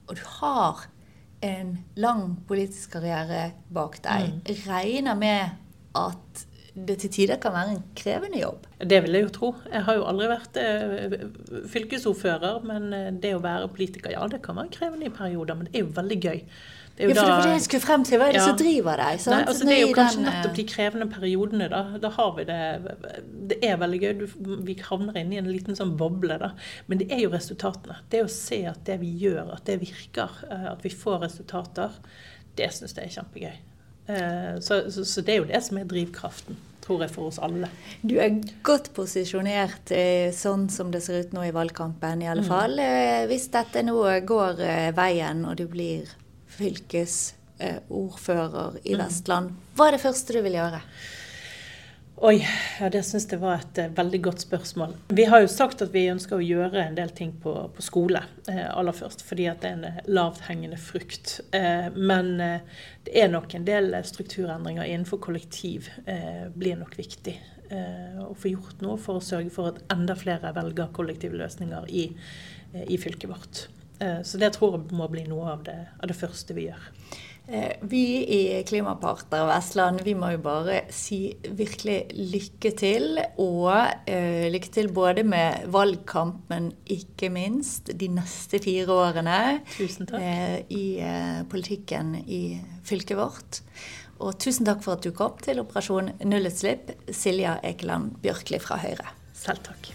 Og 0.08 0.16
du 0.16 0.22
har 0.42 0.86
en 1.44 1.78
lang 1.96 2.36
politisk 2.48 2.90
karriere 2.98 3.52
bak 3.72 4.02
deg. 4.04 4.28
Mm. 4.28 4.40
Regner 4.68 5.14
med 5.14 5.48
at 5.94 6.46
det 6.74 6.96
til 7.04 7.10
tider 7.14 7.38
kan 7.38 7.54
være 7.54 7.76
en 7.76 7.82
krevende 7.94 8.40
jobb? 8.40 8.64
Det 8.82 8.98
vil 9.04 9.14
jeg 9.14 9.26
jo 9.28 9.34
tro. 9.34 9.50
Jeg 9.70 9.86
har 9.86 9.98
jo 9.98 10.06
aldri 10.10 10.30
vært 10.30 10.56
eh, 10.58 11.18
fylkesordfører, 11.70 12.64
men 12.66 12.88
eh, 12.96 13.10
det 13.22 13.34
å 13.36 13.42
være 13.44 13.70
politiker, 13.74 14.10
ja 14.14 14.24
det 14.30 14.42
kan 14.42 14.58
være 14.58 14.72
krevende 14.74 15.06
i 15.06 15.12
perioder, 15.14 15.58
men 15.58 15.68
det 15.68 15.78
er 15.78 15.84
jo 15.84 15.92
veldig 15.94 16.18
gøy. 16.18 16.40
Det 16.94 17.02
er 17.02 17.08
jo 17.08 17.14
ja, 17.14 17.22
for 17.22 17.26
det 17.26 17.38
var 17.42 17.52
jeg 17.56 17.62
skulle 17.64 17.82
frem 17.82 18.04
til. 18.06 18.20
Hva 18.20 18.26
er 18.28 18.36
det 18.36 18.40
ja. 18.40 18.46
som 18.46 18.58
driver 18.58 19.00
deg? 19.02 19.22
Nei, 19.26 19.38
altså, 19.50 19.66
det 19.66 19.74
er 19.74 19.80
jo 19.80 19.94
kanskje 19.96 20.20
den, 20.20 20.26
nettopp 20.28 20.54
de 20.58 20.64
krevende 20.70 21.08
periodene. 21.10 21.68
Da, 21.72 21.80
da 22.04 22.10
har 22.14 22.32
vi 22.36 22.44
det 22.46 22.58
Det 23.50 23.58
er 23.66 23.80
veldig 23.82 24.00
gøy. 24.02 24.12
Du, 24.20 24.54
vi 24.68 24.76
havner 24.78 25.18
inn 25.18 25.34
i 25.34 25.40
en 25.42 25.50
liten 25.50 25.78
sånn 25.78 25.96
boble, 25.98 26.38
da. 26.42 26.52
Men 26.86 27.02
det 27.02 27.08
er 27.10 27.24
jo 27.24 27.32
resultatene. 27.34 27.98
Det 28.14 28.22
å 28.22 28.30
se 28.30 28.60
at 28.70 28.82
det 28.86 29.00
vi 29.02 29.10
gjør, 29.24 29.56
at 29.56 29.66
det 29.66 29.80
virker, 29.82 30.38
eh, 30.46 30.68
at 30.70 30.86
vi 30.86 30.94
får 30.94 31.24
resultater, 31.26 31.98
det 32.54 32.70
syns 32.76 32.94
jeg 32.94 33.10
er 33.10 33.16
kjempegøy. 33.16 33.56
Eh, 34.06 34.60
så, 34.60 34.90
så, 34.90 35.04
så 35.04 35.20
det 35.24 35.32
er 35.34 35.38
jo 35.42 35.48
det 35.48 35.60
som 35.64 35.78
er 35.80 35.84
drivkraften 35.88 36.56
tror 36.84 37.00
jeg, 37.00 37.08
for 37.14 37.30
oss 37.30 37.38
alle. 37.40 37.68
Du 38.04 38.20
er 38.20 38.44
godt 38.66 38.90
posisjonert 38.92 39.88
eh, 39.96 40.28
sånn 40.36 40.68
som 40.68 40.90
det 40.92 41.00
ser 41.00 41.24
ut 41.24 41.32
nå 41.32 41.40
i 41.48 41.56
valgkampen, 41.56 42.20
i 42.20 42.28
alle 42.28 42.44
mm. 42.44 42.50
fall. 42.50 42.76
Hvis 43.30 43.48
dette 43.54 43.80
nå 43.86 43.96
går 44.28 44.60
veien, 44.92 45.44
og 45.48 45.56
du 45.56 45.64
blir 45.72 46.04
fylkesordfører 46.58 48.76
i 48.84 48.92
mm. 48.92 49.00
Vestland. 49.00 49.56
Hva 49.78 49.88
er 49.88 49.92
det 49.96 50.04
første 50.04 50.36
du 50.36 50.40
vil 50.44 50.60
gjøre? 50.60 50.80
Oi, 52.24 52.46
ja, 52.80 52.88
det 52.88 53.02
syns 53.04 53.26
jeg 53.28 53.36
var 53.42 53.58
et 53.60 53.78
uh, 53.82 53.90
veldig 53.92 54.18
godt 54.24 54.40
spørsmål. 54.46 54.94
Vi 55.12 55.26
har 55.28 55.42
jo 55.42 55.48
sagt 55.52 55.82
at 55.84 55.90
vi 55.92 56.06
ønsker 56.08 56.38
å 56.38 56.44
gjøre 56.44 56.80
en 56.80 56.96
del 56.96 57.10
ting 57.12 57.34
på, 57.42 57.52
på 57.76 57.84
skole 57.84 58.22
uh, 58.48 58.70
aller 58.70 58.96
først, 58.96 59.26
fordi 59.28 59.44
at 59.50 59.60
det 59.60 59.68
er 59.68 59.76
en 59.76 59.84
uh, 59.98 59.98
lavthengende 60.08 60.78
frukt. 60.80 61.34
men 61.52 62.32
det 62.38 63.12
er 63.12 63.28
nok 63.28 63.52
en 63.54 63.68
del 63.68 63.92
strukturendringer 64.08 64.88
innenfor 64.88 65.20
kollektiv 65.20 65.90
blir 66.56 66.80
nok 66.80 66.96
viktig. 66.98 67.36
å 68.24 68.34
få 68.38 68.50
gjort 68.54 68.80
noe 68.84 68.96
for 69.00 69.18
å 69.18 69.24
sørge 69.24 69.52
for 69.52 69.72
at 69.72 69.80
enda 69.92 70.16
flere 70.16 70.52
velger 70.56 70.92
kollektive 70.96 71.36
løsninger 71.36 71.88
i, 71.88 72.08
i 72.88 72.98
fylket 73.00 73.30
vårt. 73.30 73.66
Eh, 73.98 74.22
så 74.22 74.38
det 74.38 74.52
tror 74.56 74.76
jeg 74.78 74.96
må 74.96 75.08
bli 75.10 75.24
noe 75.28 75.54
av 75.54 75.64
det, 75.66 75.78
av 76.00 76.10
det 76.10 76.18
første 76.18 76.56
vi 76.56 76.68
gjør. 76.68 76.90
Eh, 77.46 77.72
vi 77.80 78.24
i 78.26 78.62
Klimapartner 78.64 79.44
Vestland 79.46 80.00
vi 80.04 80.14
må 80.16 80.30
jo 80.32 80.40
bare 80.44 80.78
si 80.94 81.18
virkelig 81.44 81.98
lykke 82.16 82.72
til. 82.78 83.18
Og 83.42 83.68
uh, 83.68 84.44
lykke 84.52 84.70
til 84.72 84.88
både 84.94 85.26
med 85.28 85.66
valgkamp, 85.72 86.46
men 86.52 86.70
ikke 86.90 87.28
minst 87.34 87.92
de 88.00 88.08
neste 88.12 88.60
fire 88.64 88.88
årene 88.94 89.40
tusen 89.74 90.08
takk. 90.08 90.24
Uh, 90.24 90.56
i 90.72 90.86
uh, 91.04 91.42
politikken 91.50 92.16
i 92.24 92.42
fylket 92.86 93.20
vårt. 93.20 93.60
Og 94.24 94.38
tusen 94.40 94.64
takk 94.64 94.80
for 94.84 94.96
at 94.96 95.04
du 95.04 95.12
kom 95.16 95.36
til 95.42 95.60
Operasjon 95.60 96.14
nullutslipp, 96.24 96.94
Silja 97.12 97.58
Ekeland 97.66 98.16
Bjørkli 98.24 98.62
fra 98.62 98.80
Høyre. 98.80 99.12
Selv 99.36 99.66
takk. 99.66 99.92